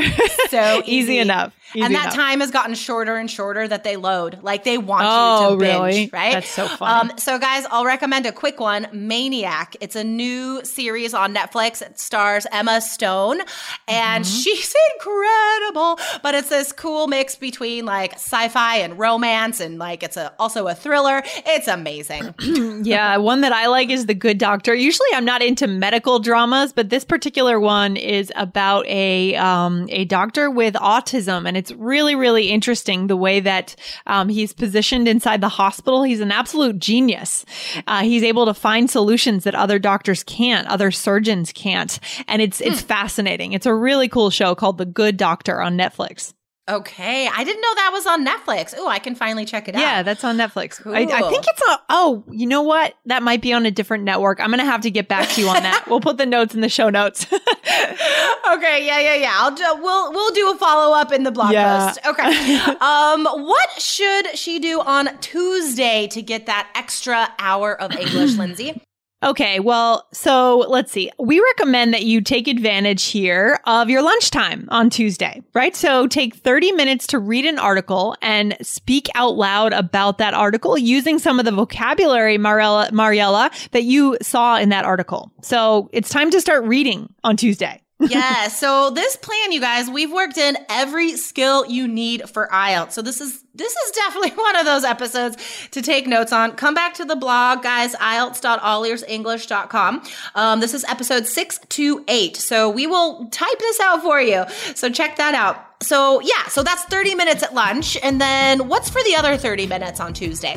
So 0.50 0.82
easy, 0.86 0.91
easy. 1.13 1.20
enough. 1.20 1.55
Easy 1.75 1.86
and 1.86 1.96
that 1.96 2.03
enough. 2.05 2.15
time 2.15 2.39
has 2.39 2.51
gotten 2.51 2.75
shorter 2.75 3.15
and 3.15 3.29
shorter 3.29 3.67
that 3.67 3.84
they 3.84 3.96
load. 3.98 4.39
Like 4.43 4.63
they 4.63 4.77
want 4.77 5.05
Oh, 5.08 5.51
you 5.53 5.55
to 5.55 5.60
binge, 5.60 5.74
really? 5.96 6.10
right? 6.13 6.34
That's 6.34 6.50
so 6.50 6.67
fun. 6.67 7.10
Um, 7.12 7.17
so, 7.17 7.39
guys, 7.39 7.65
I'll 7.72 7.86
recommend 7.86 8.25
a 8.27 8.32
quick 8.32 8.60
one 8.60 8.88
Maniac. 8.93 9.75
It's 9.82 9.96
a 9.96 10.03
new 10.03 10.63
series 10.63 11.13
on 11.15 11.34
Netflix. 11.34 11.82
It 11.82 12.00
stars 12.00 12.46
Emma 12.51 12.79
Stone, 12.82 13.41
and 13.88 14.24
Mm-hmm. 14.24 14.39
she's 14.39 14.75
incredible. 14.96 16.00
But 16.22 16.36
it's 16.36 16.50
this 16.50 16.72
cool 16.72 17.08
mix 17.08 17.36
between 17.36 17.86
like 17.86 18.13
sci 18.13 18.48
fi 18.50 18.77
and 18.77 18.98
romance, 19.00 19.60
and 19.60 19.79
like 19.79 20.03
it's 20.03 20.17
a, 20.17 20.32
also 20.39 20.67
a 20.67 20.75
thriller. 20.75 21.24
It's 21.46 21.67
amazing. 21.67 22.36
yeah, 22.84 23.03
one 23.18 23.42
that 23.42 23.52
I 23.52 23.68
like 23.68 23.90
is 23.90 24.06
The 24.06 24.14
Good 24.14 24.38
Doctor. 24.38 24.74
Usually 24.74 25.08
I'm 25.14 25.26
not 25.26 25.42
into 25.42 25.68
medical 25.68 26.20
dramas, 26.20 26.74
but 26.74 26.90
this 26.90 27.04
particular 27.04 27.60
one 27.60 27.98
is 27.98 28.32
about 28.36 28.86
a 28.88 29.36
um, 29.36 29.88
a 29.90 30.06
doctor 30.06 30.50
with 30.50 30.76
autism 30.76 31.48
and 31.48 31.58
it's 31.58 31.72
really 31.74 32.16
really 32.16 32.50
interesting 32.50 33.08
the 33.08 33.18
way 33.18 33.40
that 33.40 33.76
um, 34.08 34.30
he's 34.30 34.54
positioned 34.54 35.08
inside 35.08 35.42
the 35.42 35.50
hospital. 35.50 36.04
He's 36.04 36.22
an 36.22 36.32
absolute 36.32 36.80
genius. 36.80 37.46
Uh, 37.88 38.04
he's 38.04 38.24
able 38.24 38.46
to 38.46 38.54
find 38.54 38.90
solutions 38.90 39.44
that 39.44 39.56
other 39.56 39.80
doctors 39.80 40.24
can't, 40.24 40.68
other 40.68 40.92
surgeons 40.92 41.52
can't, 41.52 42.00
and 42.28 42.42
it's 42.42 42.62
it's 42.62 42.82
fascinating. 42.82 43.54
It's 43.54 43.66
a 43.66 43.74
really 43.74 44.08
cool 44.08 44.30
show 44.30 44.56
called 44.56 44.78
The 44.78 44.86
Good 44.86 45.18
Doctor 45.18 45.62
on 45.62 45.78
Netflix. 45.78 46.34
Okay. 46.70 47.27
I 47.27 47.43
didn't 47.43 47.62
know 47.62 47.75
that 47.75 47.89
was 47.91 48.08
on 48.08 48.25
Netflix. 48.25 48.74
Oh, 48.77 48.88
I 48.88 49.00
can 49.00 49.15
finally 49.15 49.43
check 49.43 49.67
it 49.67 49.75
out. 49.75 49.82
Yeah, 49.82 50.01
that's 50.01 50.24
on 50.24 50.38
Netflix. 50.38 50.86
I, 50.88 51.01
I 51.01 51.29
think 51.29 51.43
it's 51.46 51.62
on. 51.70 51.77
Oh, 51.89 52.24
you 52.32 52.48
know 52.48 52.62
what? 52.62 52.93
That 53.05 53.22
might 53.22 53.41
be 53.41 53.51
on 53.51 53.65
a 53.65 53.72
different 53.72 54.05
network. 54.05 54.39
I'm 54.39 54.50
gonna 54.50 54.63
have 54.63 54.79
to 54.82 54.91
get 54.91 55.10
back 55.10 55.27
to 55.32 55.41
you 55.41 55.50
on 55.50 55.62
that. 55.62 55.86
we'll 55.89 56.00
put 56.00 56.17
the 56.17 56.25
notes 56.25 56.55
in 56.55 56.62
the 56.62 56.70
show 56.70 56.89
notes. 56.89 57.25
okay, 57.34 58.86
yeah, 58.86 59.00
yeah, 59.00 59.15
yeah. 59.15 59.32
I'll 59.36 59.53
do, 59.53 59.63
we'll 59.82 60.13
we'll 60.13 60.34
do 60.34 60.51
a 60.51 60.58
follow 60.58 60.96
up 60.96 61.12
in 61.12 61.24
the 61.24 61.32
blog 61.32 61.51
Yeah. 61.51 61.88
post. 61.88 62.00
Okay. 62.08 62.55
um, 62.79 63.25
what 63.25 63.70
should 63.82 64.38
she 64.38 64.60
do 64.60 64.79
on 64.79 65.17
Tuesday 65.20 66.08
to 66.08 66.22
get 66.22 66.46
that 66.46 66.70
extra 66.75 67.27
hour 67.39 67.79
of 67.79 67.91
English, 67.93 68.34
Lindsay? 68.38 68.82
Okay, 69.24 69.60
well, 69.60 70.08
so 70.12 70.65
let's 70.70 70.92
see. 70.92 71.12
We 71.20 71.39
recommend 71.39 71.94
that 71.94 72.03
you 72.03 72.22
take 72.22 72.48
advantage 72.48 73.06
here 73.06 73.60
of 73.65 73.89
your 73.89 74.01
lunchtime 74.01 74.68
on 74.70 74.89
Tuesday, 74.89 75.42
right? 75.53 75.75
So 75.75 76.08
take 76.08 76.36
30 76.36 76.72
minutes 76.74 77.08
to 77.08 77.20
read 77.20 77.46
an 77.46 77.60
article 77.60 78.15
and 78.22 78.58
speak 78.62 79.10
out 79.15 79.36
loud 79.36 79.74
about 79.74 80.18
that 80.18 80.34
article 80.34 80.77
using 80.77 81.20
some 81.20 81.39
of 81.39 81.46
the 81.46 81.51
vocabulary, 81.51 82.38
Mariella, 82.38 82.89
Mariella, 82.92 83.51
that 83.72 83.84
you 83.84 84.18
saw 84.22 84.58
in 84.58 84.70
that 84.70 84.86
article. 84.86 85.32
So 85.42 85.89
it's 85.94 86.10
time 86.10 86.32
to 86.32 86.42
start 86.42 86.65
reading 86.65 87.13
on 87.24 87.38
Tuesday. 87.38 87.83
Yeah. 88.10 88.48
So 88.48 88.90
this 88.90 89.16
plan, 89.16 89.52
you 89.52 89.60
guys, 89.60 89.88
we've 89.90 90.12
worked 90.12 90.38
in 90.38 90.58
every 90.70 91.18
skill 91.18 91.66
you 91.66 91.88
need 91.88 92.30
for 92.30 92.48
IELTS. 92.52 92.94
So 92.94 93.02
this 93.02 93.20
is 93.22 93.44
this 93.56 93.76
is 93.76 93.92
definitely 93.92 94.32
one 94.36 94.56
of 94.56 94.66
those 94.66 94.84
episodes 94.84 95.38
to 95.72 95.82
take 95.82 96.08
notes 96.08 96.32
on. 96.32 96.54
Come 96.54 96.74
back 96.74 96.96
to 96.96 97.06
the 97.06 97.16
blog, 97.16 97.62
guys, 97.64 97.94
IELTS.allearsenglish.com. 97.96 100.04
Um, 100.36 100.60
this 100.60 100.74
is 100.74 100.84
episode 100.86 101.28
628. 101.28 102.38
So 102.38 102.70
we 102.70 102.88
will 102.88 103.28
type 103.30 103.60
this 103.60 103.80
out 103.80 104.02
for 104.02 104.20
you. 104.22 104.46
So 104.76 104.90
check 104.90 105.18
that 105.18 105.36
out. 105.36 105.84
So 105.84 106.20
yeah, 106.22 106.48
so 106.48 106.64
that's 106.64 106.84
30 106.86 107.14
minutes 107.16 107.44
at 107.44 107.54
lunch. 107.54 107.98
And 108.02 108.20
then 108.20 108.68
what's 108.68 108.90
for 108.90 109.04
the 109.04 109.16
other 109.16 109.38
30 109.38 109.68
minutes 109.68 110.00
on 110.00 110.14
Tuesday? 110.14 110.56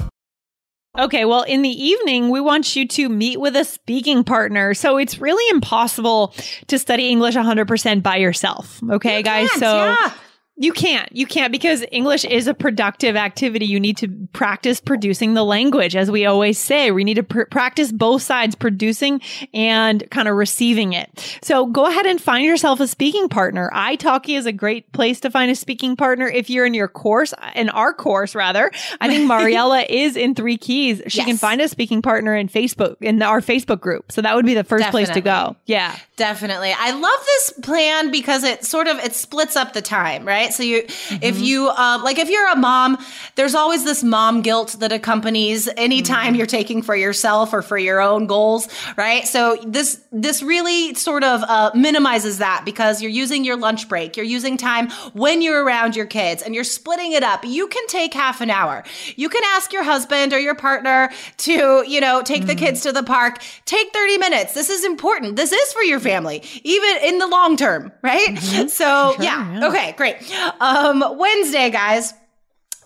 Okay, 0.99 1.25
well, 1.25 1.43
in 1.43 1.63
the 1.63 1.69
evening, 1.69 2.31
we 2.31 2.41
want 2.41 2.75
you 2.75 2.87
to 2.89 3.09
meet 3.09 3.39
with 3.39 3.57
a 3.57 3.65
speaking 3.65 4.25
partner. 4.25 4.75
So 4.75 4.97
it's 4.97 5.19
really 5.19 5.49
impossible 5.51 6.35
to 6.69 6.79
study 6.79 7.09
English 7.09 7.35
100% 7.35 8.03
by 8.03 8.17
yourself. 8.17 8.81
Okay, 8.91 9.19
You 9.19 9.23
guys? 9.25 9.53
So 9.53 9.67
yeah. 9.85 10.13
You 10.59 10.73
can't. 10.73 11.15
You 11.15 11.27
can't 11.27 11.53
because 11.53 11.85
English 11.93 12.25
is 12.25 12.47
a 12.47 12.55
productive 12.55 13.15
activity. 13.15 13.67
You 13.67 13.79
need 13.79 13.99
to 13.99 14.09
practice 14.33 14.81
producing 14.81 15.35
the 15.35 15.45
language. 15.45 15.95
As 15.95 16.11
we 16.11 16.25
always 16.25 16.59
say, 16.59 16.91
we 16.91 17.05
need 17.05 17.15
to 17.15 17.23
pr- 17.23 17.43
practice 17.51 17.93
both 17.93 18.23
sides, 18.23 18.55
producing 18.55 19.21
and 19.53 20.09
kind 20.11 20.29
of 20.29 20.37
receiving 20.37 20.95
it. 20.95 21.39
So 21.43 21.67
go 21.67 21.87
ahead 21.87 22.07
and 22.07 22.19
find 22.19 22.45
yourself 22.45 22.81
a 22.81 22.87
speaking 22.87 23.29
partner. 23.29 23.71
iTalki 23.75 24.39
is 24.39 24.47
a 24.47 24.53
great 24.53 24.91
place 24.93 25.21
to 25.21 25.31
find 25.31 25.51
a 25.51 25.55
speaking 25.55 25.95
partner. 25.95 26.27
If 26.27 26.49
you're 26.49 26.65
in 26.65 26.73
your 26.73 26.89
course, 26.89 27.35
in 27.55 27.69
our 27.69 27.93
course 27.93 28.35
rather, 28.35 28.71
I 28.99 29.09
think 29.09 29.27
Mariella 29.29 29.83
is 29.83 30.17
in 30.17 30.35
three 30.35 30.57
keys. 30.57 31.03
She 31.09 31.23
can 31.23 31.37
find 31.37 31.61
a 31.61 31.69
speaking 31.69 32.01
partner 32.01 32.35
in 32.35 32.49
Facebook, 32.49 32.97
in 33.03 33.21
our 33.21 33.43
Facebook 33.43 33.81
group. 33.81 34.11
So 34.11 34.23
that 34.23 34.35
would 34.35 34.47
be 34.47 34.55
the 34.55 34.65
first 34.65 34.89
place 34.89 35.11
to 35.11 35.21
go. 35.21 35.57
Yeah. 35.67 35.95
Definitely. 36.17 36.73
I 36.75 36.93
love 36.93 37.21
this 37.27 37.53
plan 37.63 38.11
because 38.11 38.43
it 38.43 38.65
sort 38.65 38.87
of 38.87 38.99
it 39.01 39.13
splits 39.13 39.55
up 39.55 39.75
the 39.75 39.83
time, 39.83 40.27
right? 40.27 40.46
So 40.55 40.63
you 40.63 40.85
if 41.23 41.39
you 41.39 41.69
um 41.71 42.03
like 42.03 42.19
if 42.19 42.29
you're 42.31 42.49
a 42.51 42.57
mom, 42.57 42.99
there's 43.35 43.55
always 43.55 43.85
this 43.85 44.03
mom 44.03 44.43
guilt 44.43 44.77
that 44.81 44.93
accompanies 44.93 45.69
any 45.77 46.03
time 46.03 46.35
you're 46.35 46.47
taking 46.47 46.83
for 46.83 46.97
yourself 46.97 47.53
or 47.53 47.63
for 47.63 47.79
your 47.79 48.01
own 48.01 48.27
goals, 48.27 48.69
right? 48.97 49.27
So 49.27 49.57
this 49.67 50.01
this 50.13 50.43
really 50.43 50.95
sort 50.95 51.25
of 51.25 51.43
uh, 51.43 51.71
minimizes 51.75 52.39
that 52.39 52.63
because 52.65 53.03
you're 53.03 53.11
using 53.11 53.45
your 53.45 53.57
lunch 53.57 53.89
break, 53.89 54.17
you're 54.17 54.27
using 54.27 54.57
time 54.57 54.91
when 55.13 55.43
you're 55.43 55.63
around 55.65 55.95
your 55.97 56.07
kids 56.07 56.43
and 56.43 56.55
you're 56.55 56.65
splitting 56.65 57.13
it 57.13 57.23
up. 57.23 57.45
You 57.45 57.67
can 57.69 57.87
take 57.89 58.15
half 58.15 58.41
an 58.41 58.51
hour. 58.51 58.85
You 59.17 59.29
can 59.29 59.43
ask 59.55 59.73
your 59.73 59.83
husband 59.85 60.33
or 60.33 60.39
your 60.39 60.55
partner 60.55 61.11
to, 61.39 61.85
you 61.87 62.01
know, 62.01 62.23
take 62.23 62.47
the 62.47 62.55
kids 62.55 62.81
to 62.83 62.93
the 62.93 63.03
park. 63.03 63.43
Take 63.65 63.93
30 63.93 64.19
minutes. 64.19 64.55
This 64.55 64.71
is 64.71 64.85
important. 64.85 65.37
This 65.37 65.53
is 65.53 65.73
for 65.73 65.83
your 65.83 66.01
family, 66.01 66.43
even 66.65 66.97
in 67.03 67.19
the 67.19 67.27
long 67.27 67.57
term, 67.57 67.93
right? 68.03 68.39
So, 68.71 69.15
yeah. 69.21 69.61
Okay, 69.69 69.93
great. 69.97 70.17
Um, 70.61 71.05
Wednesday, 71.19 71.71
guys. 71.71 72.15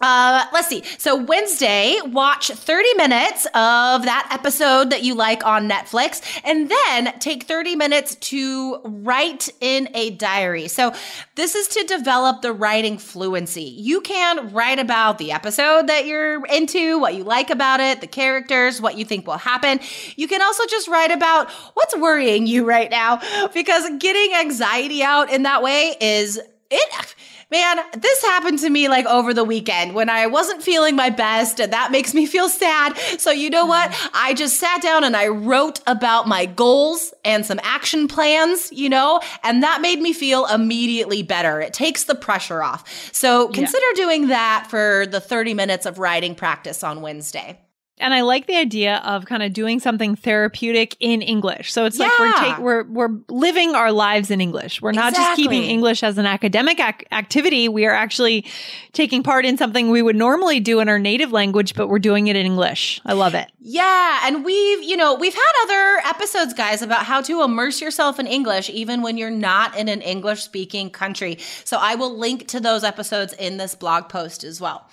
Uh, 0.00 0.46
let's 0.54 0.68
see. 0.68 0.82
So 0.96 1.14
Wednesday, 1.14 1.98
watch 2.06 2.48
30 2.48 2.94
minutes 2.96 3.44
of 3.46 4.04
that 4.04 4.28
episode 4.32 4.90
that 4.90 5.02
you 5.02 5.14
like 5.14 5.44
on 5.44 5.68
Netflix, 5.68 6.22
and 6.42 6.70
then 6.70 7.18
take 7.18 7.44
30 7.44 7.76
minutes 7.76 8.14
to 8.14 8.80
write 8.82 9.50
in 9.60 9.90
a 9.94 10.10
diary. 10.10 10.68
So 10.68 10.94
this 11.34 11.54
is 11.54 11.68
to 11.68 11.84
develop 11.84 12.40
the 12.40 12.52
writing 12.54 12.96
fluency. 12.96 13.62
You 13.62 14.00
can 14.00 14.54
write 14.54 14.78
about 14.78 15.18
the 15.18 15.32
episode 15.32 15.88
that 15.88 16.06
you're 16.06 16.46
into, 16.46 16.98
what 16.98 17.14
you 17.14 17.22
like 17.22 17.50
about 17.50 17.80
it, 17.80 18.00
the 18.00 18.06
characters, 18.06 18.80
what 18.80 18.96
you 18.96 19.04
think 19.04 19.26
will 19.26 19.36
happen. 19.36 19.80
You 20.16 20.28
can 20.28 20.40
also 20.40 20.64
just 20.66 20.88
write 20.88 21.10
about 21.10 21.50
what's 21.74 21.94
worrying 21.94 22.46
you 22.46 22.64
right 22.64 22.90
now, 22.90 23.20
because 23.52 23.86
getting 23.98 24.34
anxiety 24.34 25.02
out 25.02 25.30
in 25.30 25.42
that 25.42 25.62
way 25.62 25.94
is 26.00 26.40
it 26.70 27.14
man 27.50 27.78
this 27.96 28.22
happened 28.22 28.58
to 28.58 28.70
me 28.70 28.88
like 28.88 29.06
over 29.06 29.34
the 29.34 29.44
weekend 29.44 29.94
when 29.94 30.08
i 30.08 30.26
wasn't 30.26 30.62
feeling 30.62 30.96
my 30.96 31.10
best 31.10 31.60
and 31.60 31.72
that 31.72 31.90
makes 31.90 32.14
me 32.14 32.26
feel 32.30 32.48
sad. 32.48 32.96
So 33.18 33.30
you 33.30 33.50
know 33.50 33.66
what? 33.66 33.94
I 34.14 34.34
just 34.34 34.58
sat 34.58 34.82
down 34.82 35.04
and 35.04 35.16
i 35.16 35.28
wrote 35.28 35.80
about 35.86 36.28
my 36.28 36.46
goals 36.46 37.12
and 37.24 37.44
some 37.44 37.60
action 37.62 38.08
plans 38.08 38.70
you 38.72 38.88
know 38.88 39.20
and 39.42 39.62
that 39.62 39.80
made 39.80 40.00
me 40.00 40.12
feel 40.12 40.46
immediately 40.46 41.22
better. 41.22 41.60
It 41.60 41.72
takes 41.72 42.04
the 42.04 42.14
pressure 42.14 42.62
off. 42.62 42.88
So 43.12 43.48
consider 43.48 43.86
doing 43.94 44.28
that 44.28 44.66
for 44.68 45.06
the 45.06 45.20
30 45.20 45.54
minutes 45.54 45.86
of 45.86 45.98
writing 45.98 46.34
practice 46.34 46.82
on 46.82 47.02
wednesday 47.02 47.58
And 48.00 48.12
I 48.14 48.22
like 48.22 48.46
the 48.46 48.56
idea 48.56 48.96
of 49.04 49.26
kind 49.26 49.42
of 49.42 49.52
doing 49.52 49.80
something 49.80 50.16
therapeutic 50.16 50.96
in 51.00 51.22
English. 51.22 51.72
So 51.72 51.84
it's 51.84 51.98
like 51.98 52.10
we're 52.18 52.26
Yeah. 52.26 52.44
take, 52.54 52.58
we're 52.58 52.84
we're 52.84 53.10
living 53.28 53.74
our 53.74 53.92
lives 53.92 54.30
in 54.30 54.40
English. 54.40 54.80
We're 54.82 54.92
not 54.92 55.14
just 55.14 55.36
keeping 55.36 55.62
English 55.64 56.02
as 56.02 56.18
an 56.18 56.26
academic 56.26 56.80
ac- 56.80 57.06
activity. 57.12 57.68
We 57.68 57.86
are 57.86 57.92
actually 57.94 58.44
taking 58.92 59.22
part 59.22 59.44
in 59.44 59.56
something 59.58 59.90
we 59.90 60.02
would 60.02 60.16
normally 60.16 60.60
do 60.60 60.80
in 60.80 60.88
our 60.88 60.98
native 60.98 61.30
language, 61.32 61.74
but 61.74 61.88
we're 61.88 61.98
doing 61.98 62.26
it 62.28 62.36
in 62.36 62.46
English. 62.46 63.00
I 63.04 63.12
love 63.12 63.34
it. 63.34 63.50
Yeah, 63.60 64.20
and 64.26 64.44
we've, 64.44 64.82
you 64.82 64.96
know, 64.96 65.14
we've 65.14 65.34
had 65.34 65.52
other 65.64 65.98
episodes, 66.08 66.54
guys, 66.54 66.80
about 66.82 67.04
how 67.04 67.20
to 67.22 67.42
immerse 67.42 67.80
yourself 67.80 68.18
in 68.18 68.26
English 68.26 68.70
even 68.70 69.02
when 69.02 69.16
you're 69.18 69.30
not 69.30 69.76
in 69.76 69.88
an 69.88 70.00
English 70.00 70.42
speaking 70.42 70.88
country. 70.90 71.38
So 71.64 71.76
I 71.78 71.94
will 71.94 72.16
link 72.16 72.48
to 72.48 72.60
those 72.60 72.82
episodes 72.84 73.32
in 73.34 73.58
this 73.58 73.74
blog 73.74 74.08
post 74.08 74.42
as 74.44 74.60
well. 74.60 74.88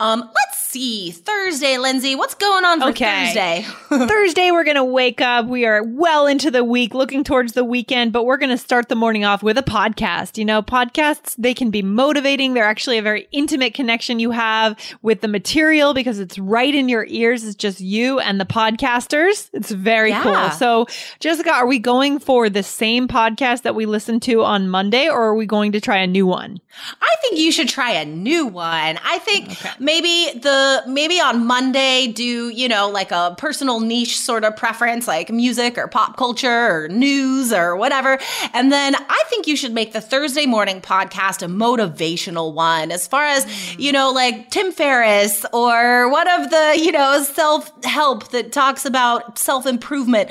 Um, 0.00 0.20
let's 0.20 0.58
see. 0.58 1.10
Thursday, 1.10 1.76
Lindsay, 1.78 2.14
what's 2.14 2.34
going 2.34 2.51
on 2.64 2.80
for 2.80 2.88
Okay. 2.88 3.26
Thursday? 3.26 3.66
Thursday, 4.08 4.50
we're 4.50 4.64
going 4.64 4.76
to 4.76 4.84
wake 4.84 5.20
up. 5.20 5.46
We 5.46 5.64
are 5.66 5.82
well 5.82 6.26
into 6.26 6.50
the 6.50 6.62
week, 6.64 6.94
looking 6.94 7.24
towards 7.24 7.52
the 7.52 7.64
weekend, 7.64 8.12
but 8.12 8.24
we're 8.24 8.36
going 8.36 8.50
to 8.50 8.58
start 8.58 8.88
the 8.88 8.94
morning 8.94 9.24
off 9.24 9.42
with 9.42 9.58
a 9.58 9.62
podcast. 9.62 10.36
You 10.38 10.44
know, 10.44 10.62
podcasts, 10.62 11.34
they 11.38 11.54
can 11.54 11.70
be 11.70 11.82
motivating. 11.82 12.54
They're 12.54 12.64
actually 12.64 12.98
a 12.98 13.02
very 13.02 13.26
intimate 13.32 13.74
connection 13.74 14.18
you 14.18 14.30
have 14.30 14.78
with 15.02 15.20
the 15.20 15.28
material 15.28 15.94
because 15.94 16.18
it's 16.18 16.38
right 16.38 16.74
in 16.74 16.88
your 16.88 17.06
ears. 17.08 17.44
It's 17.44 17.54
just 17.56 17.80
you 17.80 18.18
and 18.20 18.40
the 18.40 18.44
podcasters. 18.46 19.48
It's 19.52 19.70
very 19.70 20.10
Yeah. 20.10 20.22
cool. 20.22 20.50
So, 20.52 20.86
Jessica, 21.20 21.50
are 21.52 21.66
we 21.66 21.78
going 21.78 22.18
for 22.18 22.48
the 22.48 22.62
same 22.62 23.08
podcast 23.08 23.62
that 23.62 23.74
we 23.74 23.86
listened 23.86 24.22
to 24.22 24.42
on 24.42 24.68
Monday 24.68 25.08
or 25.08 25.22
are 25.22 25.34
we 25.34 25.46
going 25.46 25.72
to 25.72 25.80
try 25.80 25.98
a 25.98 26.06
new 26.06 26.26
one? 26.26 26.60
I 27.00 27.14
think 27.20 27.38
you 27.38 27.52
should 27.52 27.68
try 27.68 27.92
a 27.92 28.04
new 28.04 28.46
one. 28.46 28.98
I 29.04 29.18
think 29.18 29.50
maybe 29.78 30.38
the 30.38 30.82
maybe 30.88 31.20
on 31.20 31.46
Monday 31.46 32.06
do, 32.08 32.41
you 32.48 32.68
know, 32.68 32.88
like 32.88 33.10
a 33.10 33.34
personal 33.38 33.80
niche 33.80 34.18
sort 34.18 34.44
of 34.44 34.56
preference, 34.56 35.06
like 35.06 35.30
music 35.30 35.78
or 35.78 35.88
pop 35.88 36.16
culture 36.16 36.48
or 36.48 36.88
news 36.88 37.52
or 37.52 37.76
whatever. 37.76 38.18
And 38.52 38.72
then 38.72 38.94
I 38.94 39.24
think 39.28 39.46
you 39.46 39.56
should 39.56 39.72
make 39.72 39.92
the 39.92 40.00
Thursday 40.00 40.46
morning 40.46 40.80
podcast 40.80 41.42
a 41.42 41.46
motivational 41.46 42.52
one 42.54 42.90
as 42.90 43.06
far 43.06 43.24
as, 43.24 43.46
you 43.78 43.92
know, 43.92 44.10
like 44.10 44.50
Tim 44.50 44.72
Ferriss 44.72 45.44
or 45.52 46.10
one 46.10 46.28
of 46.28 46.50
the, 46.50 46.80
you 46.82 46.92
know, 46.92 47.22
self 47.22 47.72
help 47.84 48.28
that 48.28 48.52
talks 48.52 48.84
about 48.84 49.38
self 49.38 49.66
improvement. 49.66 50.30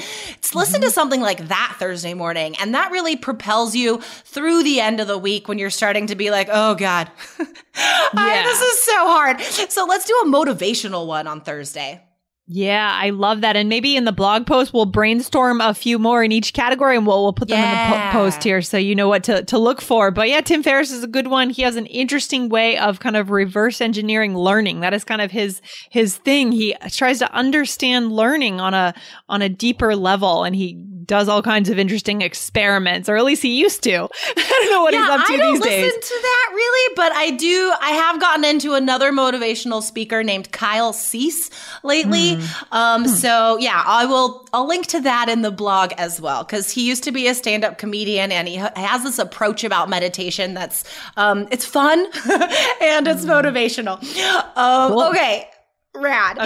Listen 0.54 0.82
to 0.82 0.88
mm-hmm. 0.88 0.94
something 0.94 1.22
like 1.22 1.48
that 1.48 1.76
Thursday 1.80 2.14
morning. 2.14 2.56
And 2.60 2.74
that 2.74 2.92
really 2.92 3.16
propels 3.16 3.76
you 3.76 4.02
through 4.26 4.64
the 4.64 4.80
end 4.82 5.00
of 5.00 5.08
the 5.08 5.18
week 5.18 5.48
when 5.48 5.58
you're 5.58 5.70
starting 5.70 6.08
to 6.08 6.16
be 6.16 6.32
like, 6.32 6.50
oh 6.52 6.76
God, 6.76 7.10
I- 7.76 8.44
this 8.46 8.62
is 8.62 8.84
so 8.84 9.08
hard. 9.08 9.42
So 9.42 9.86
let's 9.86 10.06
do 10.06 10.14
a 10.24 10.26
motivational 10.28 11.08
one 11.08 11.28
on 11.28 11.42
Thursday. 11.42 12.02
Yeah, 12.54 12.92
I 12.94 13.12
love 13.12 13.40
that. 13.42 13.56
And 13.56 13.70
maybe 13.70 13.96
in 13.96 14.04
the 14.04 14.12
blog 14.12 14.46
post, 14.46 14.74
we'll 14.74 14.86
brainstorm 14.86 15.62
a 15.62 15.74
few 15.74 15.98
more 15.98 16.22
in 16.22 16.34
each 16.34 16.52
category 16.52 16.98
and 16.98 17.08
we'll, 17.08 17.24
we'll 17.24 17.32
put 17.32 17.48
them 17.48 17.58
in 17.58 17.92
the 17.92 17.96
po- 17.96 18.12
post 18.12 18.44
here 18.44 18.62
so 18.62 18.78
you 18.78 18.94
know 18.94 19.08
what 19.08 19.24
to, 19.24 19.44
to 19.46 19.58
look 19.58 19.80
for. 19.80 20.12
But 20.12 20.28
yeah, 20.28 20.42
Tim 20.42 20.62
Ferriss 20.62 20.92
is 20.92 21.02
a 21.02 21.08
good 21.08 21.28
one. 21.28 21.50
He 21.50 21.62
has 21.62 21.78
an 21.78 21.86
interesting 21.86 22.50
way 22.50 22.78
of 22.78 23.00
kind 23.00 23.16
of 23.16 23.30
reverse 23.30 23.80
engineering 23.80 24.36
learning. 24.36 24.82
That 24.82 24.94
is 24.94 25.06
kind 25.06 25.22
of 25.22 25.32
his, 25.32 25.62
his 25.92 26.18
thing. 26.18 26.52
He 26.52 26.76
tries 26.90 27.20
to 27.20 27.34
understand 27.34 28.12
learning 28.12 28.60
on 28.60 28.74
a, 28.74 28.94
on 29.30 29.42
a 29.42 29.48
deeper 29.48 29.96
level 29.96 30.44
and 30.44 30.54
he 30.54 30.74
does 31.06 31.28
all 31.28 31.42
kinds 31.42 31.70
of 31.70 31.78
interesting 31.80 32.22
experiments, 32.22 33.10
or 33.10 33.18
at 33.18 33.26
least 33.26 33.42
he 33.42 33.60
used 33.60 33.84
to. 33.84 33.92
I 34.38 34.60
don't 34.62 34.72
know 34.72 34.82
what 34.82 34.94
he's 34.94 35.04
up 35.04 35.26
to 35.28 35.32
these 35.34 35.40
days. 35.40 35.44
I 35.44 35.82
don't 35.82 35.84
listen 35.84 36.02
to 36.02 36.20
that 36.22 36.52
really, 36.54 36.96
but 36.96 37.12
I 37.12 37.32
do. 37.32 37.74
I 37.82 37.92
have 37.92 38.20
gotten 38.20 38.46
into 38.46 38.74
another 38.74 39.12
motivational 39.12 39.82
speaker 39.84 40.24
named 40.24 40.52
Kyle 40.52 40.94
Cease 40.94 41.50
lately. 41.84 42.36
Hmm. 42.36 42.41
Hmm. 42.42 42.74
Um, 42.74 43.08
so 43.08 43.58
yeah, 43.60 43.84
I 43.86 44.06
will. 44.06 44.48
I'll 44.54 44.68
link 44.68 44.88
to 44.88 45.00
that 45.02 45.30
in 45.30 45.42
the 45.42 45.52
blog 45.52 45.94
as 45.98 46.20
well 46.20 46.44
because 46.44 46.70
he 46.70 46.88
used 46.88 47.04
to 47.06 47.12
be 47.12 47.28
a 47.28 47.34
stand-up 47.34 47.78
comedian 47.78 48.32
and 48.32 48.48
he 48.48 48.56
has 48.56 49.04
this 49.04 49.20
approach 49.20 49.64
about 49.64 49.90
meditation 49.90 50.54
that's 50.54 50.84
um, 51.18 51.48
it's 51.52 51.66
fun 51.66 52.00
and 52.82 53.08
it's 53.08 53.26
motivational. 53.26 53.98
Um, 54.58 54.92
Hmm. 54.92 54.94
Cool. 54.94 55.04
Okay. 55.10 55.48
Rad. 55.94 56.38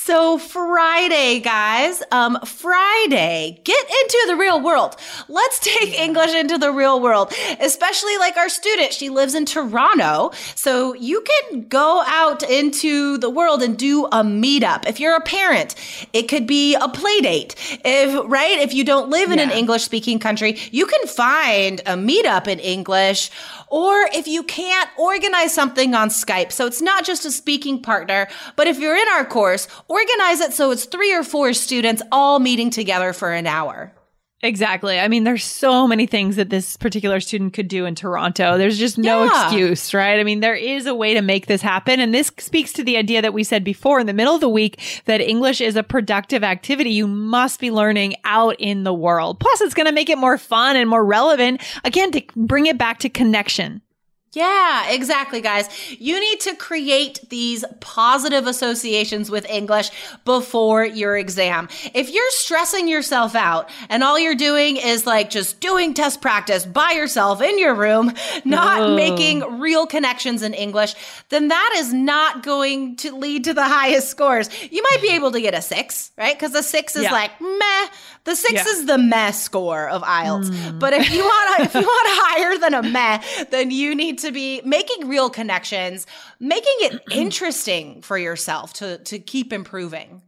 So 0.00 0.38
Friday, 0.38 1.40
guys, 1.40 2.02
um, 2.12 2.38
Friday, 2.46 3.60
get 3.64 3.84
into 3.84 4.24
the 4.28 4.36
real 4.36 4.60
world. 4.62 4.96
Let's 5.28 5.58
take 5.58 5.98
English 5.98 6.34
into 6.34 6.56
the 6.56 6.72
real 6.72 7.00
world, 7.00 7.32
especially 7.60 8.16
like 8.16 8.36
our 8.36 8.48
student. 8.48 8.92
She 8.92 9.10
lives 9.10 9.34
in 9.34 9.44
Toronto. 9.44 10.30
So 10.54 10.94
you 10.94 11.22
can 11.22 11.68
go 11.68 12.02
out 12.06 12.42
into 12.42 13.18
the 13.18 13.28
world 13.28 13.60
and 13.60 13.76
do 13.76 14.06
a 14.06 14.22
meetup. 14.22 14.86
If 14.86 14.98
you're 14.98 15.16
a 15.16 15.20
parent, 15.20 15.74
it 16.12 16.22
could 16.22 16.46
be 16.46 16.74
a 16.76 16.88
play 16.88 17.20
date. 17.20 17.54
If, 17.84 18.30
right? 18.30 18.58
If 18.60 18.72
you 18.72 18.84
don't 18.84 19.10
live 19.10 19.30
in 19.30 19.40
an 19.40 19.50
English 19.50 19.82
speaking 19.82 20.20
country, 20.20 20.58
you 20.70 20.86
can 20.86 21.06
find 21.06 21.80
a 21.80 21.96
meetup 21.96 22.46
in 22.46 22.60
English. 22.60 23.30
Or 23.70 24.08
if 24.14 24.26
you 24.26 24.42
can't 24.44 24.88
organize 24.96 25.52
something 25.52 25.94
on 25.94 26.08
Skype, 26.08 26.52
so 26.52 26.64
it's 26.64 26.80
not 26.80 27.04
just 27.04 27.26
a 27.26 27.30
speaking 27.30 27.82
partner, 27.82 28.28
but 28.56 28.66
if 28.66 28.78
you're 28.78 28.96
in 28.96 29.08
our 29.10 29.26
course, 29.26 29.68
organize 29.98 30.40
it 30.40 30.52
so 30.52 30.70
it's 30.70 30.84
three 30.84 31.14
or 31.14 31.22
four 31.22 31.52
students 31.52 32.02
all 32.12 32.38
meeting 32.38 32.70
together 32.70 33.12
for 33.12 33.32
an 33.32 33.46
hour. 33.46 33.92
Exactly. 34.40 35.00
I 35.00 35.08
mean, 35.08 35.24
there's 35.24 35.42
so 35.42 35.88
many 35.88 36.06
things 36.06 36.36
that 36.36 36.48
this 36.48 36.76
particular 36.76 37.18
student 37.18 37.54
could 37.54 37.66
do 37.66 37.86
in 37.86 37.96
Toronto. 37.96 38.56
There's 38.56 38.78
just 38.78 38.96
no 38.96 39.24
Yeah. 39.24 39.42
excuse, 39.46 39.92
right? 39.92 40.20
I 40.20 40.22
mean, 40.22 40.38
there 40.38 40.54
is 40.54 40.86
a 40.86 40.94
way 40.94 41.14
to 41.14 41.22
make 41.22 41.46
this 41.46 41.60
happen. 41.60 41.98
And 41.98 42.14
this 42.14 42.30
speaks 42.38 42.72
to 42.74 42.84
the 42.84 42.96
idea 42.96 43.20
that 43.20 43.34
we 43.34 43.42
said 43.42 43.64
before 43.64 43.98
in 43.98 44.06
the 44.06 44.12
middle 44.12 44.36
of 44.36 44.40
the 44.40 44.48
week 44.48 44.78
that 45.06 45.20
English 45.20 45.60
is 45.60 45.74
a 45.74 45.82
productive 45.82 46.44
activity. 46.44 46.90
You 46.90 47.08
must 47.08 47.58
be 47.58 47.72
learning 47.72 48.14
out 48.24 48.54
in 48.60 48.84
the 48.84 48.94
world. 48.94 49.40
Plus, 49.40 49.60
it's 49.60 49.74
going 49.74 49.86
to 49.86 49.92
make 49.92 50.08
it 50.08 50.18
more 50.18 50.38
fun 50.38 50.76
and 50.76 50.88
more 50.88 51.04
relevant. 51.04 51.60
Again, 51.82 52.12
to 52.12 52.22
bring 52.36 52.66
it 52.66 52.78
back 52.78 53.00
to 53.00 53.08
connection. 53.08 53.82
Yeah, 54.32 54.90
exactly, 54.90 55.40
guys. 55.40 55.68
You 55.98 56.20
need 56.20 56.40
to 56.40 56.54
create 56.54 57.20
these 57.30 57.64
positive 57.80 58.46
associations 58.46 59.30
with 59.30 59.48
English 59.48 59.90
before 60.26 60.84
your 60.84 61.16
exam. 61.16 61.68
If 61.94 62.10
you're 62.10 62.30
stressing 62.32 62.88
yourself 62.88 63.34
out 63.34 63.70
and 63.88 64.04
all 64.04 64.18
you're 64.18 64.34
doing 64.34 64.76
is 64.76 65.06
like 65.06 65.30
just 65.30 65.60
doing 65.60 65.94
test 65.94 66.20
practice 66.20 66.66
by 66.66 66.90
yourself 66.92 67.40
in 67.40 67.58
your 67.58 67.74
room, 67.74 68.12
not 68.44 68.82
Ugh. 68.82 68.96
making 68.96 69.60
real 69.60 69.86
connections 69.86 70.42
in 70.42 70.52
English, 70.52 70.94
then 71.30 71.48
that 71.48 71.74
is 71.78 71.94
not 71.94 72.42
going 72.42 72.96
to 72.96 73.16
lead 73.16 73.44
to 73.44 73.54
the 73.54 73.64
highest 73.68 74.08
scores. 74.10 74.50
You 74.70 74.82
might 74.82 75.00
be 75.00 75.08
able 75.14 75.32
to 75.32 75.40
get 75.40 75.54
a 75.54 75.62
six, 75.62 76.12
right? 76.18 76.38
Because 76.38 76.54
a 76.54 76.62
six 76.62 76.96
is 76.96 77.04
Yeah. 77.04 77.12
like 77.12 77.30
meh. 77.40 77.86
The 78.28 78.36
six 78.36 78.52
Yeah. 78.52 78.68
is 78.72 78.84
the 78.84 78.98
meh 78.98 79.30
score 79.30 79.88
of 79.88 80.02
IELTS. 80.02 80.50
Mm. 80.50 80.78
But 80.78 80.92
if 80.92 81.10
you 81.10 81.22
want 81.32 81.60
if 81.60 81.72
you 81.74 81.80
want 81.80 82.08
higher 82.22 82.58
than 82.58 82.74
a 82.74 82.82
meh, 82.82 83.22
then 83.50 83.70
you 83.70 83.94
need 83.94 84.18
to 84.18 84.30
be 84.32 84.60
making 84.66 85.08
real 85.08 85.30
connections, 85.30 86.06
making 86.38 86.76
it 86.80 87.02
interesting 87.10 88.02
for 88.02 88.18
yourself 88.18 88.74
to 88.74 88.98
to 88.98 89.18
keep 89.18 89.50
improving. 89.52 90.20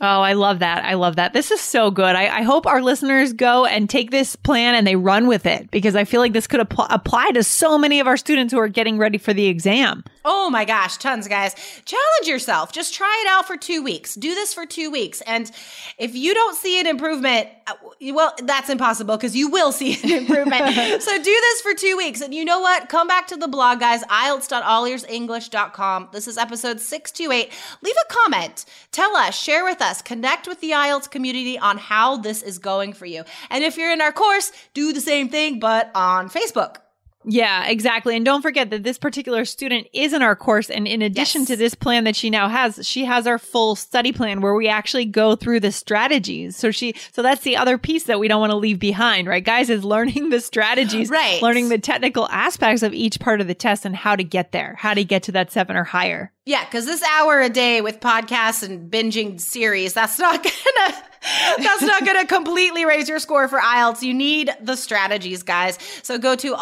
Oh, 0.00 0.20
I 0.20 0.34
love 0.34 0.60
that. 0.60 0.84
I 0.84 0.94
love 0.94 1.16
that. 1.16 1.32
This 1.32 1.50
is 1.50 1.60
so 1.60 1.90
good. 1.90 2.14
I, 2.14 2.38
I 2.38 2.42
hope 2.42 2.68
our 2.68 2.80
listeners 2.80 3.32
go 3.32 3.64
and 3.64 3.90
take 3.90 4.12
this 4.12 4.36
plan 4.36 4.76
and 4.76 4.86
they 4.86 4.94
run 4.94 5.26
with 5.26 5.44
it 5.44 5.72
because 5.72 5.96
I 5.96 6.04
feel 6.04 6.20
like 6.20 6.32
this 6.32 6.46
could 6.46 6.60
apply, 6.60 6.86
apply 6.90 7.32
to 7.32 7.42
so 7.42 7.76
many 7.76 7.98
of 7.98 8.06
our 8.06 8.16
students 8.16 8.52
who 8.52 8.60
are 8.60 8.68
getting 8.68 8.96
ready 8.98 9.18
for 9.18 9.34
the 9.34 9.46
exam. 9.46 10.04
Oh 10.24 10.50
my 10.50 10.64
gosh, 10.64 10.98
tons, 10.98 11.26
guys. 11.26 11.54
Challenge 11.84 12.26
yourself. 12.26 12.70
Just 12.70 12.94
try 12.94 13.24
it 13.24 13.28
out 13.30 13.46
for 13.46 13.56
two 13.56 13.82
weeks. 13.82 14.14
Do 14.14 14.34
this 14.34 14.54
for 14.54 14.66
two 14.66 14.90
weeks. 14.90 15.20
And 15.22 15.50
if 15.98 16.14
you 16.14 16.34
don't 16.34 16.54
see 16.56 16.78
an 16.78 16.86
improvement, 16.86 17.48
uh, 17.66 17.72
well, 18.12 18.34
that's 18.44 18.68
impossible 18.70 19.16
because 19.16 19.34
you 19.34 19.48
will 19.50 19.72
see 19.72 19.94
an 20.02 20.10
improvement. 20.26 21.02
so 21.02 21.16
do 21.16 21.22
this 21.24 21.60
for 21.62 21.74
two 21.74 21.96
weeks. 21.96 22.20
And 22.20 22.32
you 22.34 22.44
know 22.44 22.60
what? 22.60 22.88
Come 22.88 23.08
back 23.08 23.26
to 23.28 23.36
the 23.36 23.48
blog, 23.48 23.80
guys, 23.80 24.04
IELTS.allearsenglish.com. 24.04 26.10
This 26.12 26.28
is 26.28 26.38
episode 26.38 26.78
628. 26.80 27.50
Leave 27.82 27.94
a 27.96 28.12
comment. 28.12 28.64
Tell 28.92 29.16
us, 29.16 29.36
share 29.36 29.64
with 29.64 29.80
us, 29.80 29.87
connect 30.02 30.46
with 30.46 30.60
the 30.60 30.70
IELTS 30.70 31.10
community 31.10 31.58
on 31.58 31.78
how 31.78 32.16
this 32.16 32.42
is 32.42 32.58
going 32.58 32.92
for 32.92 33.06
you. 33.06 33.24
And 33.50 33.64
if 33.64 33.76
you're 33.76 33.92
in 33.92 34.00
our 34.00 34.12
course, 34.12 34.52
do 34.74 34.92
the 34.92 35.00
same 35.00 35.28
thing, 35.28 35.58
but 35.58 35.90
on 35.94 36.28
Facebook. 36.28 36.76
Yeah, 37.30 37.66
exactly. 37.66 38.16
And 38.16 38.24
don't 38.24 38.40
forget 38.40 38.70
that 38.70 38.84
this 38.84 38.96
particular 38.96 39.44
student 39.44 39.86
is 39.92 40.14
in 40.14 40.22
our 40.22 40.34
course. 40.34 40.70
And 40.70 40.88
in 40.88 41.02
addition 41.02 41.42
Yes. 41.42 41.48
to 41.48 41.56
this 41.56 41.74
plan 41.74 42.04
that 42.04 42.16
she 42.16 42.30
now 42.30 42.48
has, 42.48 42.86
she 42.88 43.04
has 43.04 43.26
our 43.26 43.38
full 43.38 43.76
study 43.76 44.12
plan 44.12 44.40
where 44.40 44.54
we 44.54 44.66
actually 44.66 45.04
go 45.04 45.36
through 45.36 45.60
the 45.60 45.70
strategies. 45.70 46.56
So 46.56 46.70
she, 46.70 46.94
so 47.12 47.20
that's 47.20 47.42
the 47.42 47.56
other 47.58 47.76
piece 47.76 48.04
that 48.04 48.18
we 48.18 48.28
don't 48.28 48.40
want 48.40 48.52
to 48.52 48.56
leave 48.56 48.78
behind, 48.78 49.28
right? 49.28 49.44
Guys, 49.44 49.68
is 49.68 49.84
learning 49.84 50.30
the 50.30 50.40
strategies, 50.40 51.10
Right. 51.10 51.42
learning 51.42 51.68
the 51.68 51.78
technical 51.78 52.26
aspects 52.30 52.82
of 52.82 52.94
each 52.94 53.20
part 53.20 53.42
of 53.42 53.46
the 53.46 53.54
test 53.54 53.84
and 53.84 53.94
how 53.94 54.16
to 54.16 54.24
get 54.24 54.52
there, 54.52 54.76
how 54.78 54.94
to 54.94 55.04
get 55.04 55.24
to 55.24 55.32
that 55.32 55.52
seven 55.52 55.76
or 55.76 55.84
higher. 55.84 56.32
Yeah, 56.46 56.64
because 56.64 56.86
this 56.86 57.02
hour 57.02 57.42
a 57.42 57.50
day 57.50 57.82
with 57.82 58.00
podcasts 58.00 58.62
and 58.62 58.90
binging 58.90 59.38
series, 59.38 59.92
that's 59.92 60.18
not 60.18 60.42
gonna 60.42 61.02
that's 61.58 61.82
not 61.82 62.06
gonna 62.06 62.24
completely 62.26 62.86
raise 62.86 63.08
your 63.08 63.18
score 63.18 63.48
for 63.48 63.58
IELTS. 63.58 64.02
You 64.02 64.14
need 64.14 64.50
the 64.62 64.76
strategies, 64.76 65.42
guys. 65.42 65.78
So 66.02 66.16
go 66.16 66.36
to 66.36 66.54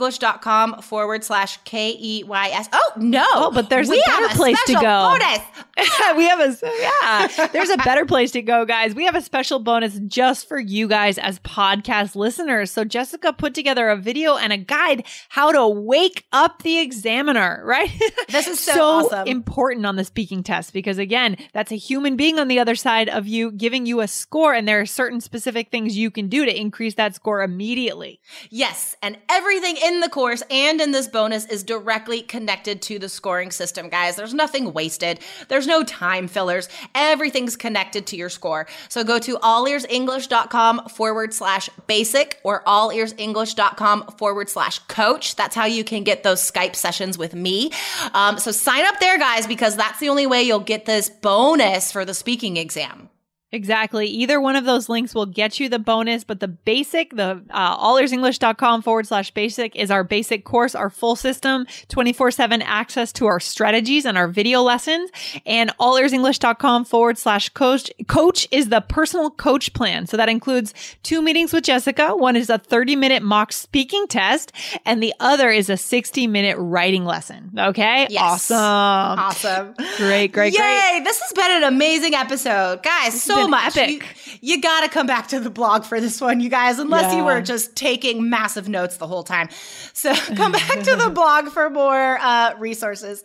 allearsenglish.com 0.00 0.82
forward 0.82 1.24
slash 1.24 1.58
K 1.64 1.96
E 1.98 2.24
Y 2.24 2.48
S. 2.48 2.68
Oh 2.72 2.92
no. 2.96 3.24
Oh, 3.34 3.50
but 3.52 3.70
there's 3.70 3.88
a 3.88 3.92
better 3.92 4.28
have 4.28 4.36
place 4.36 4.58
to 4.66 4.74
go. 4.74 4.80
Bonus. 4.80 5.40
we 6.16 6.24
have 6.26 6.40
a 6.40 6.56
yeah. 6.80 7.46
There's 7.52 7.70
a 7.70 7.78
better 7.78 8.04
place 8.04 8.30
to 8.32 8.42
go, 8.42 8.64
guys. 8.64 8.94
We 8.94 9.04
have 9.06 9.14
a 9.14 9.22
special 9.22 9.58
bonus 9.58 9.98
just 10.06 10.48
for 10.48 10.58
you 10.58 10.86
guys 10.86 11.18
as 11.18 11.38
podcast 11.40 12.14
listeners. 12.14 12.70
So 12.70 12.84
Jessica 12.84 13.32
put 13.32 13.54
together 13.54 13.88
a 13.88 13.96
video 13.96 14.36
and 14.36 14.52
a 14.52 14.58
guide 14.58 15.04
how 15.28 15.50
to 15.52 15.66
wake 15.66 16.26
up 16.32 16.62
the 16.62 16.78
examiner. 16.78 17.62
Right? 17.72 17.90
This 18.28 18.48
is 18.48 18.60
so 18.60 19.06
awesome. 19.06 19.26
important 19.26 19.86
on 19.86 19.96
the 19.96 20.04
speaking 20.04 20.42
test 20.42 20.74
because 20.74 20.98
again, 20.98 21.38
that's 21.54 21.72
a 21.72 21.76
human 21.76 22.16
being 22.16 22.38
on 22.38 22.48
the 22.48 22.58
other 22.58 22.74
side 22.74 23.08
of 23.08 23.26
you 23.26 23.50
giving 23.50 23.86
you 23.86 24.00
a 24.00 24.08
score, 24.08 24.52
and 24.52 24.68
there 24.68 24.80
are 24.80 24.86
certain 24.86 25.22
specific 25.22 25.70
things 25.70 25.96
you 25.96 26.10
can 26.10 26.28
do 26.28 26.44
to 26.44 26.54
increase 26.54 26.94
that 26.96 27.14
score 27.14 27.42
immediately. 27.42 28.20
Yes, 28.50 28.94
and 29.02 29.16
everything 29.30 29.71
in 29.76 30.00
the 30.00 30.08
course 30.08 30.42
and 30.50 30.80
in 30.80 30.92
this 30.92 31.08
bonus 31.08 31.46
is 31.46 31.62
directly 31.62 32.22
connected 32.22 32.82
to 32.82 32.98
the 32.98 33.08
scoring 33.08 33.50
system, 33.50 33.88
guys. 33.88 34.16
There's 34.16 34.34
nothing 34.34 34.72
wasted. 34.72 35.20
There's 35.48 35.66
no 35.66 35.82
time 35.82 36.28
fillers. 36.28 36.68
Everything's 36.94 37.56
connected 37.56 38.06
to 38.08 38.16
your 38.16 38.28
score. 38.28 38.66
So 38.88 39.04
go 39.04 39.18
to 39.20 39.36
allearsenglish.com 39.38 40.88
forward 40.88 41.34
slash 41.34 41.68
basic 41.86 42.40
or 42.44 42.62
allearsenglish.com 42.64 44.06
forward 44.18 44.48
slash 44.48 44.78
coach. 44.80 45.36
That's 45.36 45.54
how 45.54 45.66
you 45.66 45.84
can 45.84 46.04
get 46.04 46.22
those 46.22 46.40
Skype 46.40 46.76
sessions 46.76 47.18
with 47.18 47.34
me. 47.34 47.70
Um, 48.14 48.38
so 48.38 48.50
sign 48.50 48.84
up 48.84 49.00
there, 49.00 49.18
guys, 49.18 49.46
because 49.46 49.76
that's 49.76 50.00
the 50.00 50.08
only 50.08 50.26
way 50.26 50.42
you'll 50.42 50.60
get 50.60 50.86
this 50.86 51.08
bonus 51.08 51.92
for 51.92 52.04
the 52.04 52.14
speaking 52.14 52.56
exam. 52.56 53.08
Exactly. 53.52 54.06
Either 54.06 54.40
one 54.40 54.56
of 54.56 54.64
those 54.64 54.88
links 54.88 55.14
will 55.14 55.26
get 55.26 55.60
you 55.60 55.68
the 55.68 55.78
bonus, 55.78 56.24
but 56.24 56.40
the 56.40 56.48
basic, 56.48 57.14
the 57.14 57.42
uh, 57.50 57.76
allearsenglish.com 57.76 58.80
forward 58.80 59.06
slash 59.06 59.30
basic 59.32 59.76
is 59.76 59.90
our 59.90 60.02
basic 60.02 60.46
course, 60.46 60.74
our 60.74 60.88
full 60.88 61.16
system, 61.16 61.66
24 61.88 62.30
7 62.30 62.62
access 62.62 63.12
to 63.12 63.26
our 63.26 63.38
strategies 63.38 64.06
and 64.06 64.16
our 64.16 64.26
video 64.26 64.62
lessons. 64.62 65.10
And 65.44 65.70
allearsenglish.com 65.78 66.86
forward 66.86 67.18
slash 67.18 67.50
coach. 67.50 67.90
Coach 68.08 68.48
is 68.50 68.70
the 68.70 68.80
personal 68.80 69.30
coach 69.30 69.74
plan. 69.74 70.06
So 70.06 70.16
that 70.16 70.30
includes 70.30 70.72
two 71.02 71.20
meetings 71.20 71.52
with 71.52 71.64
Jessica. 71.64 72.16
One 72.16 72.36
is 72.36 72.48
a 72.48 72.56
30 72.56 72.96
minute 72.96 73.22
mock 73.22 73.52
speaking 73.52 74.06
test 74.06 74.52
and 74.86 75.02
the 75.02 75.12
other 75.20 75.50
is 75.50 75.68
a 75.68 75.76
60 75.76 76.26
minute 76.26 76.56
writing 76.58 77.04
lesson. 77.04 77.50
Okay. 77.58 78.06
Yes. 78.08 78.50
Awesome. 78.50 79.18
Awesome. 79.18 79.74
Great, 79.98 80.32
great, 80.32 80.54
Yay! 80.54 80.58
great. 80.58 80.92
Yay. 80.98 81.04
This 81.04 81.20
has 81.20 81.32
been 81.34 81.50
an 81.50 81.64
amazing 81.64 82.14
episode. 82.14 82.82
Guys, 82.82 83.22
so 83.22 83.41
much. 83.48 83.76
epic. 83.76 84.02
You, 84.40 84.54
you 84.54 84.60
gotta 84.60 84.88
come 84.88 85.06
back 85.06 85.28
to 85.28 85.40
the 85.40 85.50
blog 85.50 85.84
for 85.84 86.00
this 86.00 86.20
one, 86.20 86.40
you 86.40 86.48
guys, 86.48 86.78
unless 86.78 87.14
you 87.14 87.24
were 87.24 87.40
just 87.40 87.76
taking 87.76 88.28
massive 88.30 88.68
notes 88.68 88.96
the 88.96 89.06
whole 89.06 89.22
time. 89.22 89.48
So 89.92 90.14
come 90.36 90.52
back 90.52 90.82
to 90.82 90.96
the 90.96 91.10
blog 91.10 91.48
for 91.48 91.70
more 91.70 92.18
uh, 92.20 92.54
resources. 92.58 93.22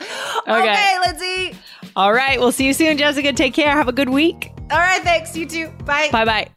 Okay. 0.48 0.98
Lindsay. 1.06 1.58
All 1.96 2.14
right. 2.14 2.40
We'll 2.40 2.52
see 2.52 2.66
you 2.66 2.74
soon, 2.74 2.98
Jessica. 2.98 3.34
Take 3.34 3.54
care. 3.54 3.72
Have 3.72 3.88
a 3.88 3.94
good 3.94 4.10
week. 4.10 4.52
All 4.70 4.78
right, 4.80 5.02
thanks. 5.02 5.36
You 5.36 5.46
too. 5.46 5.70
Bye. 5.86 6.10
Bye 6.12 6.26
bye. 6.26 6.57